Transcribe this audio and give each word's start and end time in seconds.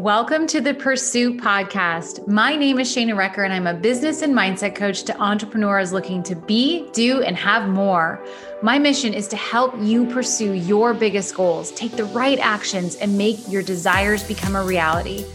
Welcome 0.00 0.46
to 0.46 0.62
the 0.62 0.72
Pursuit 0.72 1.42
Podcast. 1.42 2.26
My 2.26 2.56
name 2.56 2.78
is 2.78 2.88
Shana 2.88 3.14
Recker, 3.14 3.44
and 3.44 3.52
I'm 3.52 3.66
a 3.66 3.74
business 3.74 4.22
and 4.22 4.34
mindset 4.34 4.74
coach 4.74 5.02
to 5.02 5.20
entrepreneurs 5.20 5.92
looking 5.92 6.22
to 6.22 6.34
be, 6.34 6.90
do, 6.92 7.20
and 7.20 7.36
have 7.36 7.68
more. 7.68 8.24
My 8.62 8.78
mission 8.78 9.12
is 9.12 9.28
to 9.28 9.36
help 9.36 9.74
you 9.78 10.06
pursue 10.06 10.54
your 10.54 10.94
biggest 10.94 11.34
goals, 11.34 11.70
take 11.72 11.92
the 11.96 12.06
right 12.06 12.38
actions, 12.38 12.96
and 12.96 13.18
make 13.18 13.46
your 13.46 13.62
desires 13.62 14.22
become 14.22 14.56
a 14.56 14.64
reality. 14.64 15.26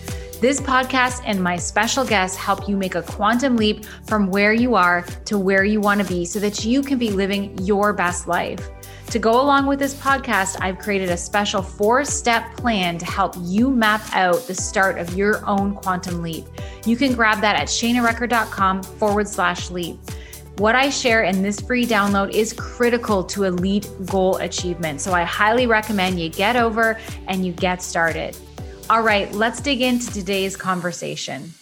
This 0.42 0.60
podcast 0.60 1.22
and 1.28 1.44
my 1.44 1.58
special 1.58 2.04
guests 2.04 2.36
help 2.36 2.68
you 2.68 2.76
make 2.76 2.96
a 2.96 3.04
quantum 3.04 3.58
leap 3.58 3.86
from 4.08 4.32
where 4.32 4.52
you 4.52 4.74
are 4.74 5.04
to 5.26 5.38
where 5.38 5.64
you 5.64 5.80
want 5.80 6.02
to 6.02 6.08
be 6.08 6.26
so 6.26 6.40
that 6.40 6.66
you 6.66 6.82
can 6.82 6.98
be 6.98 7.12
living 7.12 7.56
your 7.60 7.94
best 7.94 8.28
life. 8.28 8.68
To 9.10 9.20
go 9.20 9.40
along 9.42 9.68
with 9.68 9.80
this 9.80 9.94
podcast, 9.94 10.58
I've 10.60 10.78
created 10.78 11.10
a 11.10 11.18
special 11.18 11.62
four 11.62 12.04
step 12.04 12.58
plan 12.58 12.98
to 12.98 13.06
help 13.06 13.36
you 13.40 13.70
map 13.70 14.02
out 14.14 14.46
the 14.48 14.56
start 14.56 14.98
of 14.98 15.14
your 15.16 15.46
own 15.46 15.74
quantum 15.74 16.22
leap. 16.22 16.46
You 16.86 16.98
can 16.98 17.14
grab 17.14 17.40
that 17.42 17.56
at 17.56 17.68
shanarecker.com 17.68 18.84
forward 18.84 19.28
slash 19.28 19.72
leap. 19.72 19.98
What 20.58 20.76
I 20.76 20.90
share 20.90 21.24
in 21.24 21.42
this 21.42 21.60
free 21.60 21.86
download 21.86 22.34
is 22.34 22.54
critical 22.54 23.24
to 23.26 23.44
elite 23.44 23.90
goal 24.06 24.38
achievement. 24.38 25.02
So 25.02 25.14
I 25.14 25.24
highly 25.24 25.68
recommend 25.68 26.20
you 26.20 26.30
get 26.30 26.56
over 26.56 27.00
and 27.28 27.46
you 27.46 27.52
get 27.54 27.82
started. 27.82 28.38
All 28.90 29.02
right, 29.02 29.32
let's 29.34 29.62
dig 29.62 29.82
into 29.82 30.12
today's 30.12 30.56
conversation. 30.56 31.54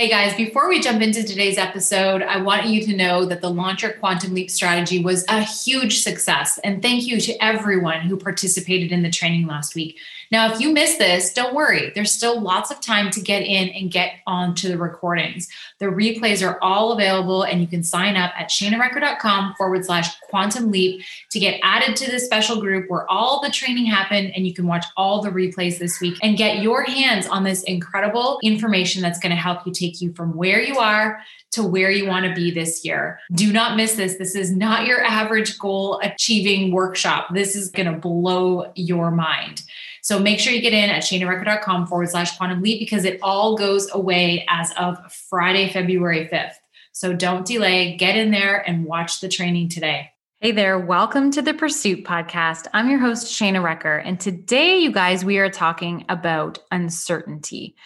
Hey 0.00 0.08
guys, 0.08 0.34
before 0.34 0.66
we 0.66 0.80
jump 0.80 1.02
into 1.02 1.22
today's 1.22 1.58
episode, 1.58 2.22
I 2.22 2.40
want 2.40 2.64
you 2.64 2.82
to 2.86 2.96
know 2.96 3.26
that 3.26 3.42
the 3.42 3.50
Launch 3.50 3.82
Your 3.82 3.92
Quantum 3.92 4.32
Leap 4.32 4.50
strategy 4.50 5.04
was 5.04 5.26
a 5.28 5.42
huge 5.42 6.00
success. 6.00 6.58
And 6.64 6.80
thank 6.80 7.06
you 7.06 7.20
to 7.20 7.44
everyone 7.44 8.00
who 8.00 8.16
participated 8.16 8.92
in 8.92 9.02
the 9.02 9.10
training 9.10 9.46
last 9.46 9.74
week. 9.74 9.98
Now, 10.30 10.52
if 10.52 10.60
you 10.60 10.72
missed 10.72 10.98
this, 10.98 11.32
don't 11.34 11.54
worry. 11.54 11.90
There's 11.94 12.12
still 12.12 12.40
lots 12.40 12.70
of 12.70 12.80
time 12.80 13.10
to 13.10 13.20
get 13.20 13.42
in 13.42 13.68
and 13.70 13.90
get 13.90 14.14
onto 14.28 14.68
the 14.68 14.78
recordings. 14.78 15.48
The 15.80 15.86
replays 15.86 16.46
are 16.46 16.56
all 16.62 16.92
available, 16.92 17.42
and 17.42 17.60
you 17.60 17.66
can 17.66 17.82
sign 17.82 18.16
up 18.16 18.32
at 18.38 18.48
shanarecker.com 18.48 19.56
forward 19.56 19.84
slash 19.84 20.08
quantum 20.30 20.70
leap 20.70 21.04
to 21.30 21.40
get 21.40 21.58
added 21.64 21.96
to 21.96 22.10
this 22.10 22.24
special 22.24 22.60
group 22.60 22.88
where 22.88 23.10
all 23.10 23.40
the 23.42 23.50
training 23.50 23.86
happened 23.86 24.32
and 24.36 24.46
you 24.46 24.54
can 24.54 24.68
watch 24.68 24.86
all 24.96 25.20
the 25.20 25.30
replays 25.30 25.78
this 25.78 26.00
week 26.00 26.16
and 26.22 26.38
get 26.38 26.62
your 26.62 26.84
hands 26.84 27.26
on 27.26 27.42
this 27.42 27.64
incredible 27.64 28.38
information 28.44 29.02
that's 29.02 29.18
going 29.18 29.34
to 29.34 29.36
help 29.36 29.66
you 29.66 29.72
take 29.72 29.89
you 29.98 30.12
from 30.12 30.34
where 30.36 30.60
you 30.60 30.78
are 30.78 31.20
to 31.52 31.62
where 31.62 31.90
you 31.90 32.06
want 32.06 32.26
to 32.26 32.34
be 32.34 32.50
this 32.50 32.84
year. 32.84 33.18
Do 33.32 33.52
not 33.52 33.76
miss 33.76 33.94
this. 33.94 34.16
This 34.16 34.34
is 34.34 34.54
not 34.54 34.86
your 34.86 35.02
average 35.02 35.58
goal 35.58 36.00
achieving 36.02 36.72
workshop. 36.72 37.28
This 37.34 37.56
is 37.56 37.70
going 37.70 37.92
to 37.92 37.98
blow 37.98 38.70
your 38.74 39.10
mind. 39.10 39.62
So 40.02 40.18
make 40.18 40.40
sure 40.40 40.52
you 40.52 40.62
get 40.62 40.72
in 40.72 40.90
at 40.90 41.02
shanarecker.com 41.02 41.86
forward 41.86 42.08
slash 42.08 42.36
quantum 42.36 42.62
leap 42.62 42.78
because 42.78 43.04
it 43.04 43.18
all 43.22 43.56
goes 43.56 43.90
away 43.92 44.46
as 44.48 44.72
of 44.78 44.98
Friday, 45.28 45.70
February 45.72 46.28
5th. 46.32 46.54
So 46.92 47.12
don't 47.12 47.46
delay, 47.46 47.96
get 47.96 48.16
in 48.16 48.30
there 48.30 48.58
and 48.68 48.84
watch 48.84 49.20
the 49.20 49.28
training 49.28 49.68
today. 49.68 50.10
Hey 50.42 50.52
there, 50.52 50.78
welcome 50.78 51.30
to 51.32 51.42
the 51.42 51.52
Pursuit 51.52 52.02
Podcast. 52.02 52.66
I'm 52.72 52.88
your 52.88 52.98
host, 52.98 53.26
Shana 53.26 53.62
Recker. 53.62 54.00
And 54.02 54.18
today, 54.18 54.78
you 54.78 54.90
guys, 54.90 55.22
we 55.22 55.36
are 55.36 55.50
talking 55.50 56.06
about 56.08 56.60
uncertainty. 56.70 57.76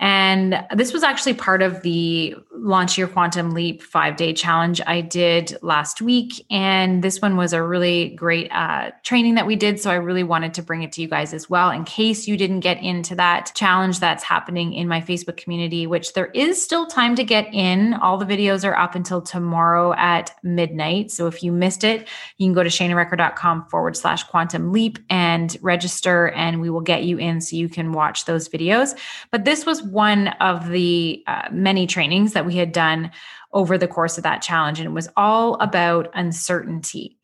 And 0.00 0.64
this 0.74 0.92
was 0.92 1.04
actually 1.04 1.34
part 1.34 1.62
of 1.62 1.82
the 1.82 2.34
Launch 2.54 2.98
Your 2.98 3.08
Quantum 3.08 3.52
Leap 3.52 3.82
five 3.82 4.16
day 4.16 4.32
challenge 4.32 4.80
I 4.86 5.00
did 5.00 5.56
last 5.62 6.00
week. 6.00 6.44
And 6.50 7.02
this 7.02 7.20
one 7.20 7.36
was 7.36 7.52
a 7.52 7.62
really 7.62 8.10
great 8.10 8.50
uh, 8.52 8.90
training 9.04 9.34
that 9.34 9.46
we 9.46 9.56
did. 9.56 9.80
So 9.80 9.90
I 9.90 9.94
really 9.94 10.22
wanted 10.22 10.54
to 10.54 10.62
bring 10.62 10.82
it 10.82 10.92
to 10.92 11.02
you 11.02 11.08
guys 11.08 11.34
as 11.34 11.50
well, 11.50 11.70
in 11.70 11.84
case 11.84 12.26
you 12.26 12.36
didn't 12.36 12.60
get 12.60 12.82
into 12.82 13.14
that 13.16 13.52
challenge 13.54 14.00
that's 14.00 14.24
happening 14.24 14.74
in 14.74 14.88
my 14.88 15.00
Facebook 15.00 15.36
community, 15.36 15.86
which 15.86 16.14
there 16.14 16.26
is 16.26 16.62
still 16.62 16.86
time 16.86 17.14
to 17.16 17.24
get 17.24 17.52
in. 17.52 17.94
All 17.94 18.16
the 18.16 18.24
videos 18.24 18.64
are 18.64 18.76
up 18.76 18.94
until 18.94 19.22
tomorrow 19.22 19.92
at 19.94 20.32
midnight. 20.42 21.10
So 21.10 21.26
if 21.26 21.42
you 21.42 21.52
missed 21.52 21.84
it, 21.84 22.08
you 22.38 22.46
can 22.46 22.54
go 22.54 22.62
to 22.62 22.70
shanarecker.com 22.70 23.66
forward 23.66 23.96
slash 23.96 24.22
quantum 24.24 24.72
leap 24.72 24.98
and 25.10 25.56
register, 25.62 26.28
and 26.30 26.60
we 26.60 26.70
will 26.70 26.80
get 26.80 27.04
you 27.04 27.18
in 27.18 27.40
so 27.40 27.56
you 27.56 27.68
can 27.68 27.92
watch 27.92 28.24
those 28.24 28.48
videos. 28.48 28.96
But 29.30 29.44
this 29.44 29.66
was 29.66 29.81
one 29.82 30.28
of 30.40 30.68
the 30.68 31.22
uh, 31.26 31.48
many 31.50 31.86
trainings 31.86 32.32
that 32.32 32.46
we 32.46 32.56
had 32.56 32.72
done 32.72 33.10
over 33.52 33.76
the 33.76 33.88
course 33.88 34.16
of 34.16 34.24
that 34.24 34.42
challenge, 34.42 34.78
and 34.78 34.86
it 34.86 34.92
was 34.92 35.08
all 35.16 35.54
about 35.56 36.08
uncertainty. 36.14 37.18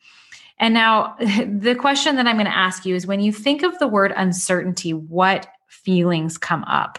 And 0.59 0.75
now, 0.75 1.17
the 1.21 1.77
question 1.79 2.17
that 2.17 2.27
I'm 2.27 2.37
going 2.37 2.47
to 2.47 2.57
ask 2.57 2.85
you 2.85 2.95
is 2.95 3.07
when 3.07 3.21
you 3.21 3.33
think 3.33 3.63
of 3.63 3.79
the 3.79 3.89
word 3.89 4.13
uncertainty, 4.17 4.93
what 4.93 5.47
feelings 5.69 6.37
come 6.37 6.65
up? 6.65 6.99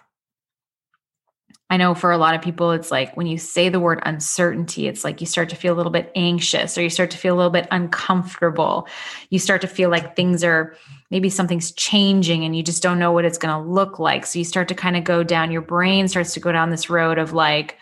I 1.71 1.77
know 1.77 1.93
for 1.93 2.11
a 2.11 2.17
lot 2.17 2.33
of 2.33 2.41
people, 2.41 2.71
it's 2.71 2.89
like 2.89 3.15
when 3.15 3.27
you 3.27 3.37
say 3.37 3.69
the 3.69 3.79
word 3.79 3.99
uncertainty, 4.03 4.87
it's 4.87 5.03
like 5.03 5.21
you 5.21 5.27
start 5.27 5.49
to 5.49 5.55
feel 5.55 5.73
a 5.73 5.77
little 5.77 5.91
bit 5.91 6.11
anxious 6.15 6.75
or 6.77 6.81
you 6.81 6.89
start 6.89 7.11
to 7.11 7.17
feel 7.17 7.35
a 7.35 7.37
little 7.37 7.51
bit 7.51 7.67
uncomfortable. 7.69 8.87
You 9.29 9.37
start 9.37 9.61
to 9.61 9.67
feel 9.67 9.91
like 9.91 10.15
things 10.15 10.43
are 10.43 10.75
maybe 11.11 11.29
something's 11.29 11.71
changing 11.71 12.43
and 12.43 12.55
you 12.55 12.63
just 12.63 12.81
don't 12.81 12.97
know 12.97 13.11
what 13.11 13.23
it's 13.23 13.37
going 13.37 13.53
to 13.53 13.69
look 13.69 13.99
like. 13.99 14.25
So 14.25 14.39
you 14.39 14.45
start 14.45 14.67
to 14.69 14.75
kind 14.75 14.97
of 14.97 15.03
go 15.03 15.21
down, 15.23 15.51
your 15.51 15.61
brain 15.61 16.07
starts 16.07 16.33
to 16.33 16.39
go 16.39 16.51
down 16.51 16.71
this 16.71 16.89
road 16.89 17.19
of 17.19 17.33
like, 17.33 17.77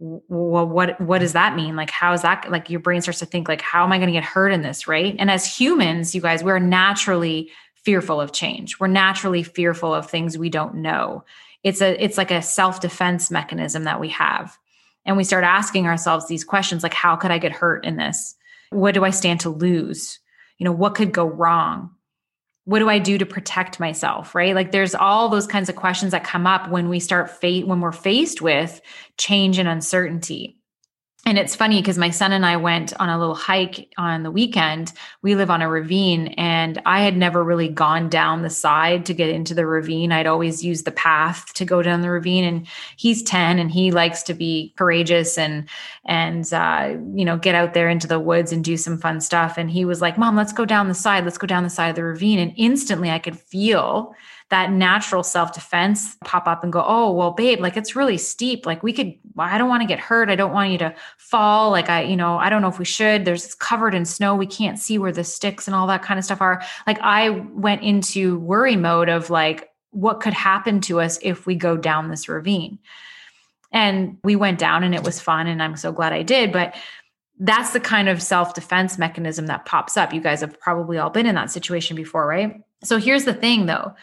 well, 0.00 0.66
what 0.66 1.00
what 1.00 1.18
does 1.18 1.34
that 1.34 1.54
mean? 1.54 1.76
Like, 1.76 1.90
how 1.90 2.12
is 2.14 2.22
that 2.22 2.50
like 2.50 2.70
your 2.70 2.80
brain 2.80 3.02
starts 3.02 3.18
to 3.18 3.26
think, 3.26 3.48
like, 3.48 3.60
how 3.60 3.84
am 3.84 3.92
I 3.92 3.98
going 3.98 4.08
to 4.08 4.12
get 4.12 4.24
hurt 4.24 4.48
in 4.48 4.62
this? 4.62 4.88
Right. 4.88 5.14
And 5.18 5.30
as 5.30 5.46
humans, 5.46 6.14
you 6.14 6.22
guys, 6.22 6.42
we're 6.42 6.58
naturally 6.58 7.50
fearful 7.84 8.20
of 8.20 8.32
change. 8.32 8.80
We're 8.80 8.88
naturally 8.88 9.42
fearful 9.42 9.94
of 9.94 10.10
things 10.10 10.36
we 10.36 10.48
don't 10.48 10.76
know 10.76 11.24
it's 11.62 11.80
a 11.80 12.02
it's 12.02 12.18
like 12.18 12.30
a 12.30 12.42
self-defense 12.42 13.30
mechanism 13.30 13.84
that 13.84 14.00
we 14.00 14.08
have. 14.08 14.56
And 15.06 15.16
we 15.16 15.24
start 15.24 15.44
asking 15.44 15.86
ourselves 15.86 16.28
these 16.28 16.44
questions 16.44 16.82
like 16.82 16.94
how 16.94 17.16
could 17.16 17.30
i 17.30 17.38
get 17.38 17.52
hurt 17.52 17.84
in 17.84 17.96
this? 17.96 18.34
What 18.70 18.94
do 18.94 19.04
i 19.04 19.10
stand 19.10 19.40
to 19.40 19.50
lose? 19.50 20.18
You 20.58 20.64
know 20.64 20.72
what 20.72 20.94
could 20.94 21.12
go 21.12 21.26
wrong? 21.26 21.90
What 22.64 22.78
do 22.78 22.88
i 22.88 22.98
do 22.98 23.18
to 23.18 23.26
protect 23.26 23.80
myself 23.80 24.34
right? 24.34 24.54
Like 24.54 24.72
there's 24.72 24.94
all 24.94 25.28
those 25.28 25.46
kinds 25.46 25.68
of 25.68 25.76
questions 25.76 26.12
that 26.12 26.24
come 26.24 26.46
up 26.46 26.70
when 26.70 26.88
we 26.88 27.00
start 27.00 27.30
fa- 27.30 27.66
when 27.66 27.80
we're 27.80 27.92
faced 27.92 28.40
with 28.40 28.80
change 29.16 29.58
and 29.58 29.68
uncertainty 29.68 30.59
and 31.26 31.38
it's 31.38 31.54
funny 31.54 31.80
because 31.80 31.98
my 31.98 32.08
son 32.08 32.32
and 32.32 32.46
I 32.46 32.56
went 32.56 32.98
on 32.98 33.10
a 33.10 33.18
little 33.18 33.34
hike 33.34 33.92
on 33.98 34.22
the 34.22 34.30
weekend. 34.30 34.92
We 35.20 35.34
live 35.34 35.50
on 35.50 35.60
a 35.60 35.68
ravine, 35.68 36.28
and 36.38 36.80
I 36.86 37.02
had 37.02 37.14
never 37.14 37.44
really 37.44 37.68
gone 37.68 38.08
down 38.08 38.40
the 38.40 38.48
side 38.48 39.04
to 39.06 39.14
get 39.14 39.28
into 39.28 39.52
the 39.52 39.66
ravine. 39.66 40.12
I'd 40.12 40.26
always 40.26 40.64
used 40.64 40.86
the 40.86 40.92
path 40.92 41.52
to 41.54 41.66
go 41.66 41.82
down 41.82 42.00
the 42.00 42.10
ravine. 42.10 42.44
And 42.44 42.66
he's 42.96 43.22
10 43.22 43.58
and 43.58 43.70
he 43.70 43.90
likes 43.90 44.22
to 44.24 44.34
be 44.34 44.72
courageous 44.78 45.36
and, 45.36 45.68
and, 46.06 46.50
uh, 46.54 46.96
you 47.14 47.26
know, 47.26 47.36
get 47.36 47.54
out 47.54 47.74
there 47.74 47.90
into 47.90 48.06
the 48.06 48.18
woods 48.18 48.50
and 48.50 48.64
do 48.64 48.78
some 48.78 48.96
fun 48.96 49.20
stuff. 49.20 49.58
And 49.58 49.70
he 49.70 49.84
was 49.84 50.00
like, 50.00 50.16
Mom, 50.16 50.36
let's 50.36 50.54
go 50.54 50.64
down 50.64 50.88
the 50.88 50.94
side. 50.94 51.24
Let's 51.24 51.38
go 51.38 51.46
down 51.46 51.64
the 51.64 51.70
side 51.70 51.90
of 51.90 51.96
the 51.96 52.04
ravine. 52.04 52.38
And 52.38 52.54
instantly 52.56 53.10
I 53.10 53.18
could 53.18 53.38
feel 53.38 54.14
that 54.50 54.72
natural 54.72 55.22
self 55.22 55.52
defense 55.54 56.16
pop 56.24 56.48
up 56.48 56.64
and 56.64 56.72
go, 56.72 56.84
oh, 56.84 57.12
well, 57.12 57.30
babe, 57.30 57.60
like 57.60 57.76
it's 57.76 57.94
really 57.94 58.18
steep. 58.18 58.66
Like 58.66 58.82
we 58.82 58.92
could, 58.92 59.14
I 59.38 59.58
don't 59.58 59.68
want 59.68 59.82
to 59.82 59.86
get 59.86 60.00
hurt. 60.00 60.28
I 60.28 60.34
don't 60.34 60.52
want 60.52 60.72
you 60.72 60.78
to 60.78 60.94
fall. 61.18 61.70
Like 61.70 61.88
I, 61.88 62.02
you 62.02 62.16
know, 62.16 62.36
I 62.36 62.50
don't 62.50 62.60
know 62.60 62.68
if 62.68 62.78
we 62.78 62.84
should. 62.84 63.24
There's 63.24 63.54
covered 63.54 63.94
in 63.94 64.04
snow. 64.04 64.34
We 64.34 64.46
can't 64.46 64.78
see 64.78 64.98
where 64.98 65.12
the 65.12 65.22
sticks 65.22 65.68
and 65.68 65.74
all 65.74 65.86
that 65.86 66.02
kind 66.02 66.18
of 66.18 66.24
stuff 66.24 66.40
are. 66.40 66.62
Like 66.86 66.98
I 67.00 67.30
went 67.30 67.82
into 67.82 68.40
worry 68.40 68.74
mode 68.74 69.08
of 69.08 69.30
like, 69.30 69.70
what 69.92 70.20
could 70.20 70.34
happen 70.34 70.80
to 70.82 71.00
us 71.00 71.18
if 71.22 71.46
we 71.46 71.54
go 71.54 71.76
down 71.76 72.10
this 72.10 72.28
ravine? 72.28 72.80
And 73.72 74.18
we 74.24 74.34
went 74.34 74.58
down 74.58 74.82
and 74.82 74.96
it 74.96 75.04
was 75.04 75.20
fun. 75.20 75.46
And 75.46 75.62
I'm 75.62 75.76
so 75.76 75.92
glad 75.92 76.12
I 76.12 76.22
did. 76.22 76.52
But 76.52 76.74
that's 77.38 77.72
the 77.72 77.78
kind 77.78 78.08
of 78.08 78.20
self 78.20 78.54
defense 78.54 78.98
mechanism 78.98 79.46
that 79.46 79.64
pops 79.64 79.96
up. 79.96 80.12
You 80.12 80.20
guys 80.20 80.40
have 80.40 80.58
probably 80.58 80.98
all 80.98 81.10
been 81.10 81.26
in 81.26 81.36
that 81.36 81.52
situation 81.52 81.94
before, 81.94 82.26
right? 82.26 82.60
So 82.82 82.98
here's 82.98 83.24
the 83.24 83.34
thing 83.34 83.66
though 83.66 83.94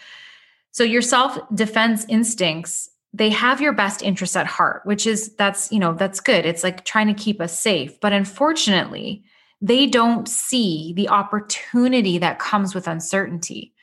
so 0.77 0.83
your 0.83 1.01
self 1.01 1.39
defense 1.55 2.05
instincts, 2.07 2.91
they 3.11 3.31
have 3.31 3.59
your 3.59 3.73
best 3.73 4.03
interests 4.03 4.35
at 4.35 4.45
heart, 4.45 4.83
which 4.85 5.07
is 5.07 5.33
that's, 5.33 5.71
you 5.71 5.79
know, 5.79 5.95
that's 5.95 6.19
good. 6.19 6.45
It's 6.45 6.63
like 6.63 6.85
trying 6.85 7.07
to 7.07 7.15
keep 7.15 7.41
us 7.41 7.59
safe. 7.59 7.99
But 7.99 8.13
unfortunately, 8.13 9.23
they 9.59 9.87
don't 9.87 10.27
see 10.27 10.93
the 10.95 11.09
opportunity 11.09 12.19
that 12.19 12.37
comes 12.37 12.75
with 12.75 12.87
uncertainty. 12.87 13.73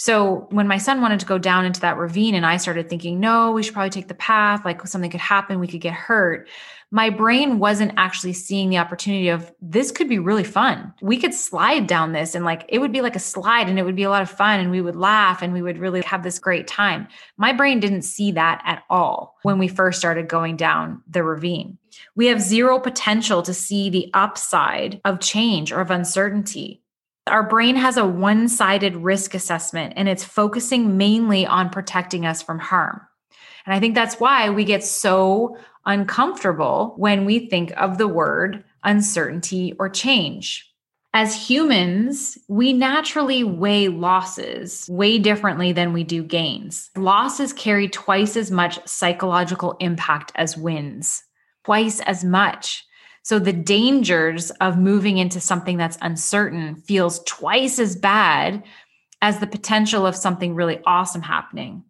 So 0.00 0.46
when 0.50 0.66
my 0.66 0.78
son 0.78 1.02
wanted 1.02 1.20
to 1.20 1.26
go 1.26 1.36
down 1.36 1.66
into 1.66 1.80
that 1.82 1.98
ravine 1.98 2.34
and 2.34 2.46
I 2.46 2.56
started 2.56 2.88
thinking, 2.88 3.20
no, 3.20 3.52
we 3.52 3.62
should 3.62 3.74
probably 3.74 3.90
take 3.90 4.08
the 4.08 4.14
path, 4.14 4.64
like 4.64 4.86
something 4.86 5.10
could 5.10 5.20
happen, 5.20 5.60
we 5.60 5.68
could 5.68 5.82
get 5.82 5.92
hurt 5.92 6.48
my 6.92 7.08
brain 7.08 7.58
wasn't 7.58 7.92
actually 7.96 8.32
seeing 8.32 8.68
the 8.68 8.78
opportunity 8.78 9.28
of 9.28 9.52
this 9.60 9.92
could 9.92 10.08
be 10.08 10.18
really 10.18 10.44
fun. 10.44 10.92
We 11.00 11.18
could 11.18 11.34
slide 11.34 11.86
down 11.86 12.12
this 12.12 12.34
and 12.34 12.44
like 12.44 12.64
it 12.68 12.80
would 12.80 12.90
be 12.90 13.00
like 13.00 13.14
a 13.14 13.20
slide 13.20 13.68
and 13.68 13.78
it 13.78 13.84
would 13.84 13.94
be 13.94 14.02
a 14.02 14.10
lot 14.10 14.22
of 14.22 14.30
fun 14.30 14.58
and 14.58 14.70
we 14.70 14.80
would 14.80 14.96
laugh 14.96 15.40
and 15.40 15.52
we 15.52 15.62
would 15.62 15.78
really 15.78 16.02
have 16.02 16.24
this 16.24 16.40
great 16.40 16.66
time. 16.66 17.06
My 17.36 17.52
brain 17.52 17.78
didn't 17.78 18.02
see 18.02 18.32
that 18.32 18.60
at 18.64 18.82
all 18.90 19.36
when 19.42 19.58
we 19.58 19.68
first 19.68 20.00
started 20.00 20.28
going 20.28 20.56
down 20.56 21.02
the 21.08 21.22
ravine. 21.22 21.78
We 22.16 22.26
have 22.26 22.40
zero 22.40 22.80
potential 22.80 23.42
to 23.42 23.54
see 23.54 23.88
the 23.88 24.10
upside 24.12 25.00
of 25.04 25.20
change 25.20 25.72
or 25.72 25.80
of 25.80 25.92
uncertainty. 25.92 26.82
Our 27.30 27.44
brain 27.44 27.76
has 27.76 27.96
a 27.96 28.04
one 28.04 28.48
sided 28.48 28.96
risk 28.96 29.34
assessment 29.34 29.94
and 29.96 30.08
it's 30.08 30.24
focusing 30.24 30.98
mainly 30.98 31.46
on 31.46 31.70
protecting 31.70 32.26
us 32.26 32.42
from 32.42 32.58
harm. 32.58 33.00
And 33.64 33.74
I 33.74 33.78
think 33.78 33.94
that's 33.94 34.18
why 34.18 34.50
we 34.50 34.64
get 34.64 34.82
so 34.82 35.56
uncomfortable 35.86 36.94
when 36.96 37.24
we 37.24 37.46
think 37.46 37.72
of 37.76 37.98
the 37.98 38.08
word 38.08 38.64
uncertainty 38.82 39.74
or 39.78 39.88
change. 39.88 40.66
As 41.12 41.48
humans, 41.48 42.38
we 42.48 42.72
naturally 42.72 43.44
weigh 43.44 43.88
losses 43.88 44.86
way 44.88 45.18
differently 45.18 45.72
than 45.72 45.92
we 45.92 46.04
do 46.04 46.22
gains. 46.22 46.90
Losses 46.96 47.52
carry 47.52 47.88
twice 47.88 48.36
as 48.36 48.50
much 48.50 48.78
psychological 48.86 49.76
impact 49.80 50.30
as 50.36 50.56
wins, 50.56 51.24
twice 51.64 52.00
as 52.00 52.24
much. 52.24 52.84
So 53.30 53.38
the 53.38 53.52
dangers 53.52 54.50
of 54.60 54.76
moving 54.76 55.18
into 55.18 55.38
something 55.38 55.76
that's 55.76 55.96
uncertain 56.02 56.74
feels 56.74 57.22
twice 57.28 57.78
as 57.78 57.94
bad 57.94 58.64
as 59.22 59.38
the 59.38 59.46
potential 59.46 60.04
of 60.04 60.16
something 60.16 60.56
really 60.56 60.80
awesome 60.84 61.22
happening. 61.22 61.84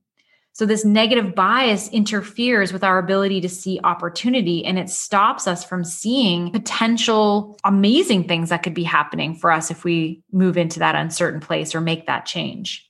So 0.52 0.66
this 0.66 0.84
negative 0.84 1.34
bias 1.34 1.88
interferes 1.92 2.74
with 2.74 2.84
our 2.84 2.98
ability 2.98 3.40
to 3.40 3.48
see 3.48 3.80
opportunity 3.82 4.66
and 4.66 4.78
it 4.78 4.90
stops 4.90 5.48
us 5.48 5.64
from 5.64 5.82
seeing 5.82 6.52
potential 6.52 7.58
amazing 7.64 8.28
things 8.28 8.50
that 8.50 8.62
could 8.62 8.74
be 8.74 8.84
happening 8.84 9.34
for 9.34 9.50
us 9.50 9.70
if 9.70 9.82
we 9.82 10.22
move 10.32 10.58
into 10.58 10.78
that 10.80 10.94
uncertain 10.94 11.40
place 11.40 11.74
or 11.74 11.80
make 11.80 12.06
that 12.06 12.26
change. 12.26 12.89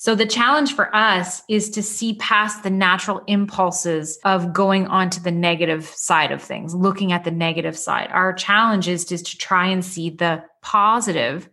So 0.00 0.14
the 0.14 0.26
challenge 0.26 0.74
for 0.74 0.94
us 0.94 1.42
is 1.48 1.70
to 1.70 1.82
see 1.82 2.14
past 2.14 2.62
the 2.62 2.70
natural 2.70 3.20
impulses 3.26 4.20
of 4.24 4.52
going 4.52 4.86
onto 4.86 5.20
the 5.20 5.32
negative 5.32 5.86
side 5.86 6.30
of 6.30 6.40
things, 6.40 6.72
looking 6.72 7.10
at 7.10 7.24
the 7.24 7.32
negative 7.32 7.76
side. 7.76 8.08
Our 8.12 8.32
challenge 8.32 8.86
is 8.86 9.04
just 9.04 9.26
to 9.26 9.36
try 9.36 9.66
and 9.66 9.84
see 9.84 10.10
the 10.10 10.44
positive 10.62 11.48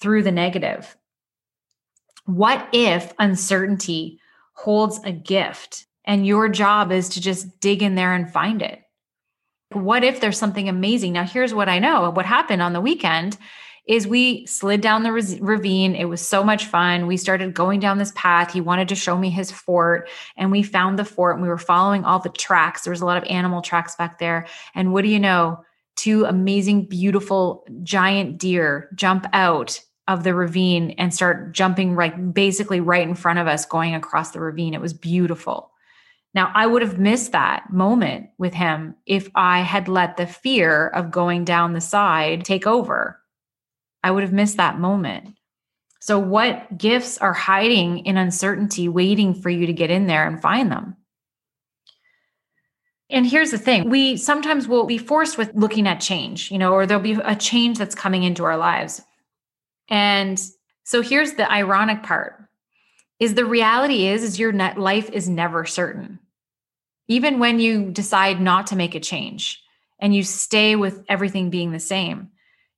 through 0.00 0.22
the 0.22 0.32
negative. 0.32 0.96
What 2.24 2.66
if 2.72 3.12
uncertainty 3.18 4.20
holds 4.54 4.98
a 5.04 5.12
gift 5.12 5.86
and 6.06 6.26
your 6.26 6.48
job 6.48 6.92
is 6.92 7.10
to 7.10 7.20
just 7.20 7.60
dig 7.60 7.82
in 7.82 7.94
there 7.94 8.14
and 8.14 8.32
find 8.32 8.62
it? 8.62 8.80
What 9.70 10.02
if 10.02 10.18
there's 10.18 10.38
something 10.38 10.70
amazing? 10.70 11.12
Now, 11.12 11.24
here's 11.24 11.52
what 11.52 11.68
I 11.68 11.78
know 11.78 12.10
what 12.10 12.24
happened 12.24 12.62
on 12.62 12.72
the 12.72 12.80
weekend 12.80 13.36
is 13.86 14.06
we 14.06 14.46
slid 14.46 14.80
down 14.80 15.02
the 15.02 15.12
ravine. 15.12 15.94
It 15.96 16.04
was 16.04 16.20
so 16.20 16.44
much 16.44 16.66
fun. 16.66 17.06
We 17.06 17.16
started 17.16 17.52
going 17.52 17.80
down 17.80 17.98
this 17.98 18.12
path. 18.14 18.52
He 18.52 18.60
wanted 18.60 18.88
to 18.88 18.94
show 18.94 19.18
me 19.18 19.28
his 19.28 19.50
fort, 19.50 20.08
and 20.36 20.52
we 20.52 20.62
found 20.62 20.98
the 20.98 21.04
fort 21.04 21.34
and 21.34 21.42
we 21.42 21.48
were 21.48 21.58
following 21.58 22.04
all 22.04 22.20
the 22.20 22.28
tracks. 22.28 22.82
There 22.82 22.92
was 22.92 23.00
a 23.00 23.06
lot 23.06 23.16
of 23.16 23.24
animal 23.24 23.60
tracks 23.60 23.96
back 23.96 24.18
there. 24.18 24.46
And 24.74 24.92
what 24.92 25.02
do 25.02 25.08
you 25.08 25.18
know? 25.18 25.64
Two 25.96 26.24
amazing, 26.24 26.86
beautiful, 26.86 27.66
giant 27.82 28.38
deer 28.38 28.88
jump 28.94 29.26
out 29.32 29.80
of 30.08 30.24
the 30.24 30.34
ravine 30.34 30.92
and 30.92 31.14
start 31.14 31.52
jumping 31.52 31.94
right 31.94 32.32
basically 32.32 32.80
right 32.80 33.06
in 33.06 33.14
front 33.14 33.38
of 33.38 33.46
us 33.46 33.66
going 33.66 33.94
across 33.94 34.30
the 34.30 34.40
ravine. 34.40 34.74
It 34.74 34.80
was 34.80 34.94
beautiful. 34.94 35.70
Now, 36.34 36.50
I 36.54 36.66
would 36.66 36.82
have 36.82 36.98
missed 36.98 37.32
that 37.32 37.70
moment 37.70 38.30
with 38.38 38.54
him 38.54 38.94
if 39.06 39.28
I 39.34 39.60
had 39.60 39.86
let 39.86 40.16
the 40.16 40.26
fear 40.26 40.88
of 40.88 41.10
going 41.10 41.44
down 41.44 41.72
the 41.74 41.80
side 41.80 42.44
take 42.44 42.66
over. 42.66 43.21
I 44.02 44.10
would 44.10 44.22
have 44.22 44.32
missed 44.32 44.56
that 44.56 44.78
moment. 44.78 45.34
So, 46.00 46.18
what 46.18 46.76
gifts 46.76 47.18
are 47.18 47.32
hiding 47.32 48.06
in 48.06 48.16
uncertainty, 48.16 48.88
waiting 48.88 49.34
for 49.34 49.50
you 49.50 49.66
to 49.66 49.72
get 49.72 49.90
in 49.90 50.06
there 50.06 50.26
and 50.26 50.42
find 50.42 50.70
them? 50.70 50.96
And 53.08 53.26
here's 53.26 53.50
the 53.50 53.58
thing 53.58 53.90
we 53.90 54.16
sometimes 54.16 54.66
will 54.66 54.86
be 54.86 54.98
forced 54.98 55.36
with 55.36 55.54
looking 55.54 55.86
at 55.86 56.00
change, 56.00 56.50
you 56.50 56.58
know, 56.58 56.72
or 56.72 56.86
there'll 56.86 57.02
be 57.02 57.12
a 57.12 57.36
change 57.36 57.78
that's 57.78 57.94
coming 57.94 58.22
into 58.22 58.44
our 58.44 58.56
lives. 58.56 59.02
And 59.88 60.42
so 60.84 61.02
here's 61.02 61.34
the 61.34 61.50
ironic 61.50 62.02
part 62.02 62.42
is 63.20 63.34
the 63.34 63.44
reality 63.44 64.08
is 64.08 64.24
is 64.24 64.40
your 64.40 64.50
net 64.50 64.78
life 64.78 65.08
is 65.10 65.28
never 65.28 65.64
certain. 65.64 66.18
Even 67.06 67.38
when 67.38 67.60
you 67.60 67.90
decide 67.90 68.40
not 68.40 68.66
to 68.68 68.76
make 68.76 68.94
a 68.94 69.00
change 69.00 69.62
and 70.00 70.14
you 70.14 70.24
stay 70.24 70.74
with 70.74 71.04
everything 71.08 71.50
being 71.50 71.70
the 71.70 71.78
same, 71.78 72.30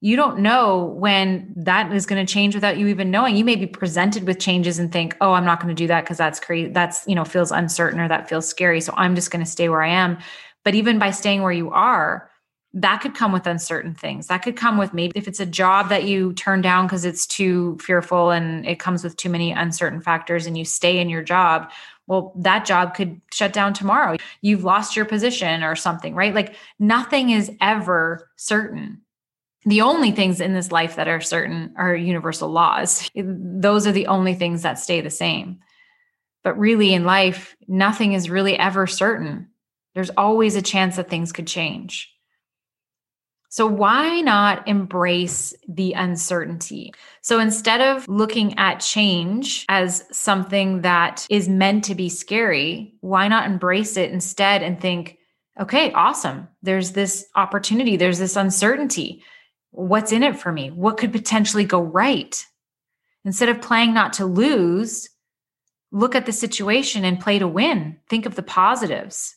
you 0.04 0.16
don't 0.16 0.40
know 0.40 0.94
when 0.98 1.50
that 1.56 1.90
is 1.90 2.04
going 2.04 2.24
to 2.24 2.30
change 2.30 2.54
without 2.54 2.76
you 2.76 2.88
even 2.88 3.10
knowing. 3.10 3.38
You 3.38 3.44
may 3.44 3.56
be 3.56 3.66
presented 3.66 4.26
with 4.26 4.38
changes 4.38 4.78
and 4.78 4.92
think, 4.92 5.16
"Oh, 5.22 5.32
I'm 5.32 5.46
not 5.46 5.62
going 5.62 5.74
to 5.74 5.82
do 5.82 5.86
that 5.86 6.02
because 6.04 6.18
that's 6.18 6.38
crazy. 6.38 6.70
That's 6.70 7.08
you 7.08 7.14
know 7.14 7.24
feels 7.24 7.50
uncertain 7.50 7.98
or 7.98 8.06
that 8.08 8.28
feels 8.28 8.46
scary. 8.46 8.82
So 8.82 8.92
I'm 8.98 9.14
just 9.14 9.30
going 9.30 9.42
to 9.42 9.50
stay 9.50 9.70
where 9.70 9.82
I 9.82 9.88
am." 9.88 10.18
But 10.62 10.74
even 10.74 10.98
by 10.98 11.10
staying 11.10 11.40
where 11.40 11.52
you 11.52 11.70
are, 11.70 12.30
that 12.74 13.00
could 13.00 13.14
come 13.14 13.32
with 13.32 13.46
uncertain 13.46 13.94
things. 13.94 14.26
That 14.26 14.42
could 14.42 14.56
come 14.56 14.76
with 14.76 14.92
maybe 14.92 15.12
if 15.14 15.26
it's 15.26 15.40
a 15.40 15.46
job 15.46 15.88
that 15.88 16.04
you 16.04 16.34
turn 16.34 16.60
down 16.60 16.86
because 16.86 17.06
it's 17.06 17.26
too 17.26 17.78
fearful 17.80 18.30
and 18.30 18.66
it 18.66 18.78
comes 18.78 19.04
with 19.04 19.16
too 19.16 19.30
many 19.30 19.52
uncertain 19.52 20.02
factors, 20.02 20.44
and 20.44 20.58
you 20.58 20.66
stay 20.66 20.98
in 20.98 21.08
your 21.08 21.22
job. 21.22 21.70
Well, 22.06 22.34
that 22.36 22.66
job 22.66 22.94
could 22.94 23.22
shut 23.32 23.54
down 23.54 23.72
tomorrow. 23.72 24.18
You've 24.42 24.64
lost 24.64 24.96
your 24.96 25.06
position 25.06 25.62
or 25.62 25.74
something, 25.74 26.14
right? 26.14 26.34
Like 26.34 26.56
nothing 26.78 27.30
is 27.30 27.50
ever 27.62 28.28
certain 28.36 29.00
the 29.66 29.80
only 29.80 30.12
things 30.12 30.40
in 30.40 30.52
this 30.52 30.70
life 30.70 30.96
that 30.96 31.08
are 31.08 31.20
certain 31.20 31.74
are 31.76 31.94
universal 31.94 32.50
laws. 32.50 33.10
Those 33.14 33.86
are 33.86 33.92
the 33.92 34.08
only 34.08 34.34
things 34.34 34.62
that 34.62 34.78
stay 34.78 35.00
the 35.00 35.10
same. 35.10 35.60
But 36.42 36.58
really, 36.58 36.92
in 36.92 37.04
life, 37.04 37.56
nothing 37.66 38.12
is 38.12 38.28
really 38.28 38.58
ever 38.58 38.86
certain. 38.86 39.48
There's 39.94 40.10
always 40.10 40.56
a 40.56 40.62
chance 40.62 40.96
that 40.96 41.08
things 41.08 41.32
could 41.32 41.46
change. 41.46 42.10
So, 43.48 43.66
why 43.66 44.20
not 44.20 44.68
embrace 44.68 45.54
the 45.66 45.94
uncertainty? 45.94 46.92
So, 47.22 47.38
instead 47.38 47.80
of 47.80 48.06
looking 48.08 48.58
at 48.58 48.80
change 48.80 49.64
as 49.70 50.04
something 50.12 50.82
that 50.82 51.26
is 51.30 51.48
meant 51.48 51.84
to 51.84 51.94
be 51.94 52.10
scary, 52.10 52.94
why 53.00 53.28
not 53.28 53.46
embrace 53.46 53.96
it 53.96 54.10
instead 54.10 54.62
and 54.62 54.78
think, 54.78 55.16
okay, 55.58 55.92
awesome. 55.92 56.48
There's 56.62 56.92
this 56.92 57.26
opportunity, 57.34 57.96
there's 57.96 58.18
this 58.18 58.36
uncertainty 58.36 59.22
what's 59.74 60.12
in 60.12 60.22
it 60.22 60.38
for 60.38 60.52
me? 60.52 60.70
What 60.70 60.96
could 60.96 61.12
potentially 61.12 61.64
go 61.64 61.82
right? 61.82 62.44
Instead 63.24 63.48
of 63.48 63.60
playing 63.60 63.92
not 63.92 64.14
to 64.14 64.26
lose, 64.26 65.08
look 65.90 66.14
at 66.14 66.26
the 66.26 66.32
situation 66.32 67.04
and 67.04 67.20
play 67.20 67.38
to 67.38 67.48
win. 67.48 67.98
Think 68.08 68.26
of 68.26 68.36
the 68.36 68.42
positives. 68.42 69.34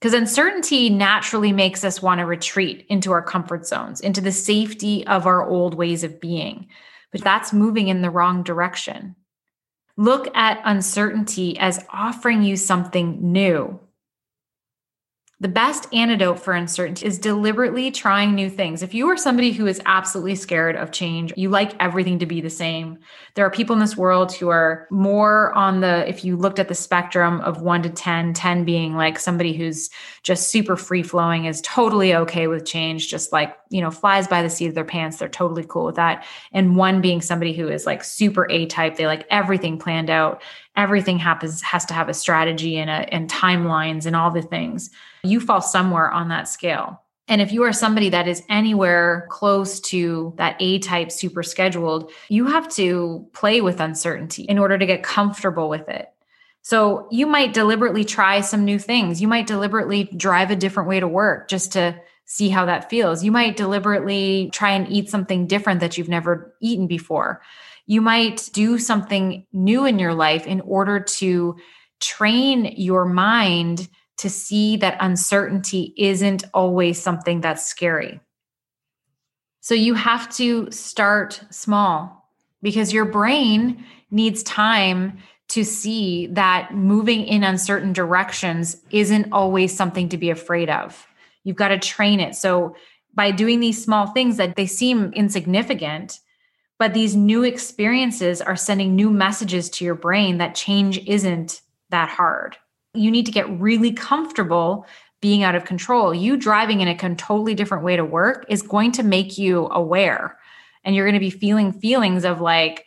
Because 0.00 0.14
uncertainty 0.14 0.90
naturally 0.90 1.52
makes 1.52 1.84
us 1.84 2.02
want 2.02 2.18
to 2.18 2.26
retreat 2.26 2.86
into 2.88 3.12
our 3.12 3.22
comfort 3.22 3.66
zones, 3.66 4.00
into 4.00 4.20
the 4.20 4.32
safety 4.32 5.06
of 5.06 5.26
our 5.26 5.46
old 5.48 5.74
ways 5.74 6.04
of 6.04 6.20
being. 6.20 6.66
But 7.10 7.22
that's 7.22 7.52
moving 7.52 7.88
in 7.88 8.02
the 8.02 8.10
wrong 8.10 8.42
direction. 8.42 9.16
Look 9.96 10.34
at 10.36 10.60
uncertainty 10.64 11.58
as 11.58 11.84
offering 11.90 12.42
you 12.42 12.56
something 12.56 13.32
new, 13.32 13.80
the 15.44 15.48
best 15.48 15.86
antidote 15.92 16.40
for 16.40 16.54
uncertainty 16.54 17.04
is 17.04 17.18
deliberately 17.18 17.90
trying 17.90 18.34
new 18.34 18.48
things. 18.48 18.82
If 18.82 18.94
you 18.94 19.10
are 19.10 19.16
somebody 19.18 19.52
who 19.52 19.66
is 19.66 19.78
absolutely 19.84 20.36
scared 20.36 20.74
of 20.74 20.90
change, 20.90 21.34
you 21.36 21.50
like 21.50 21.74
everything 21.80 22.18
to 22.20 22.24
be 22.24 22.40
the 22.40 22.48
same. 22.48 22.98
There 23.34 23.44
are 23.44 23.50
people 23.50 23.74
in 23.74 23.80
this 23.80 23.94
world 23.94 24.32
who 24.32 24.48
are 24.48 24.88
more 24.90 25.52
on 25.52 25.82
the, 25.82 26.08
if 26.08 26.24
you 26.24 26.38
looked 26.38 26.58
at 26.58 26.68
the 26.68 26.74
spectrum 26.74 27.42
of 27.42 27.60
one 27.60 27.82
to 27.82 27.90
10, 27.90 28.32
10 28.32 28.64
being 28.64 28.96
like 28.96 29.18
somebody 29.18 29.52
who's 29.52 29.90
just 30.22 30.48
super 30.48 30.78
free 30.78 31.02
flowing, 31.02 31.44
is 31.44 31.60
totally 31.60 32.14
okay 32.14 32.46
with 32.46 32.64
change, 32.64 33.10
just 33.10 33.30
like, 33.30 33.54
you 33.68 33.82
know, 33.82 33.90
flies 33.90 34.26
by 34.26 34.40
the 34.40 34.48
seat 34.48 34.68
of 34.68 34.74
their 34.74 34.82
pants. 34.82 35.18
They're 35.18 35.28
totally 35.28 35.66
cool 35.68 35.84
with 35.84 35.96
that. 35.96 36.24
And 36.54 36.74
one 36.74 37.02
being 37.02 37.20
somebody 37.20 37.52
who 37.52 37.68
is 37.68 37.84
like 37.84 38.02
super 38.02 38.50
A 38.50 38.64
type, 38.64 38.96
they 38.96 39.06
like 39.06 39.26
everything 39.28 39.78
planned 39.78 40.08
out 40.08 40.40
everything 40.76 41.18
happens 41.18 41.62
has 41.62 41.84
to 41.84 41.94
have 41.94 42.08
a 42.08 42.14
strategy 42.14 42.78
and 42.78 42.90
a, 42.90 43.14
and 43.14 43.30
timelines 43.30 44.06
and 44.06 44.16
all 44.16 44.32
the 44.32 44.42
things 44.42 44.90
you 45.24 45.40
fall 45.40 45.60
somewhere 45.60 46.10
on 46.10 46.28
that 46.28 46.48
scale 46.48 47.00
and 47.26 47.40
if 47.40 47.52
you 47.52 47.62
are 47.62 47.72
somebody 47.72 48.10
that 48.10 48.28
is 48.28 48.42
anywhere 48.50 49.26
close 49.30 49.80
to 49.80 50.34
that 50.36 50.56
A 50.60 50.78
type 50.78 51.10
super 51.10 51.42
scheduled, 51.42 52.12
you 52.28 52.46
have 52.46 52.68
to 52.74 53.26
play 53.32 53.60
with 53.60 53.80
uncertainty 53.80 54.42
in 54.42 54.58
order 54.58 54.76
to 54.76 54.86
get 54.86 55.02
comfortable 55.02 55.68
with 55.70 55.88
it. 55.88 56.10
So 56.60 57.08
you 57.10 57.26
might 57.26 57.54
deliberately 57.54 58.04
try 58.04 58.40
some 58.40 58.64
new 58.64 58.78
things. 58.78 59.22
You 59.22 59.28
might 59.28 59.46
deliberately 59.46 60.04
drive 60.04 60.50
a 60.50 60.56
different 60.56 60.88
way 60.88 61.00
to 61.00 61.08
work 61.08 61.48
just 61.48 61.72
to 61.72 61.98
see 62.26 62.48
how 62.48 62.66
that 62.66 62.90
feels. 62.90 63.24
You 63.24 63.32
might 63.32 63.56
deliberately 63.56 64.50
try 64.52 64.72
and 64.72 64.90
eat 64.90 65.08
something 65.08 65.46
different 65.46 65.80
that 65.80 65.96
you've 65.96 66.08
never 66.08 66.54
eaten 66.60 66.86
before. 66.86 67.42
You 67.86 68.00
might 68.00 68.48
do 68.52 68.78
something 68.78 69.46
new 69.52 69.84
in 69.84 69.98
your 69.98 70.14
life 70.14 70.46
in 70.46 70.62
order 70.62 71.00
to 71.00 71.56
train 72.00 72.74
your 72.76 73.04
mind 73.04 73.88
to 74.18 74.30
see 74.30 74.76
that 74.78 74.96
uncertainty 75.00 75.94
isn't 75.96 76.44
always 76.54 77.00
something 77.00 77.40
that's 77.40 77.66
scary. 77.66 78.20
So 79.60 79.74
you 79.74 79.94
have 79.94 80.28
to 80.36 80.70
start 80.70 81.40
small 81.50 82.28
because 82.62 82.92
your 82.92 83.06
brain 83.06 83.84
needs 84.10 84.42
time 84.42 85.18
to 85.48 85.64
see 85.64 86.26
that 86.28 86.74
moving 86.74 87.24
in 87.24 87.44
uncertain 87.44 87.92
directions 87.92 88.76
isn't 88.90 89.32
always 89.32 89.74
something 89.74 90.08
to 90.08 90.16
be 90.16 90.30
afraid 90.30 90.70
of. 90.70 91.06
You've 91.44 91.56
got 91.56 91.68
to 91.68 91.78
train 91.78 92.20
it. 92.20 92.34
So 92.34 92.76
by 93.14 93.30
doing 93.30 93.60
these 93.60 93.82
small 93.82 94.08
things 94.08 94.36
that 94.38 94.56
they 94.56 94.66
seem 94.66 95.12
insignificant, 95.12 96.20
but 96.78 96.94
these 96.94 97.14
new 97.14 97.44
experiences 97.44 98.42
are 98.42 98.56
sending 98.56 98.96
new 98.96 99.10
messages 99.10 99.70
to 99.70 99.84
your 99.84 99.94
brain 99.94 100.38
that 100.38 100.54
change 100.54 100.98
isn't 101.06 101.60
that 101.90 102.08
hard. 102.08 102.56
You 102.94 103.10
need 103.10 103.26
to 103.26 103.32
get 103.32 103.48
really 103.60 103.92
comfortable 103.92 104.86
being 105.20 105.42
out 105.42 105.54
of 105.54 105.64
control. 105.64 106.14
You 106.14 106.36
driving 106.36 106.80
in 106.80 106.88
a 106.88 107.14
totally 107.16 107.54
different 107.54 107.84
way 107.84 107.96
to 107.96 108.04
work 108.04 108.44
is 108.48 108.62
going 108.62 108.92
to 108.92 109.02
make 109.02 109.38
you 109.38 109.68
aware. 109.70 110.38
And 110.84 110.94
you're 110.94 111.06
going 111.06 111.14
to 111.14 111.20
be 111.20 111.30
feeling 111.30 111.72
feelings 111.72 112.24
of 112.24 112.40
like, 112.40 112.86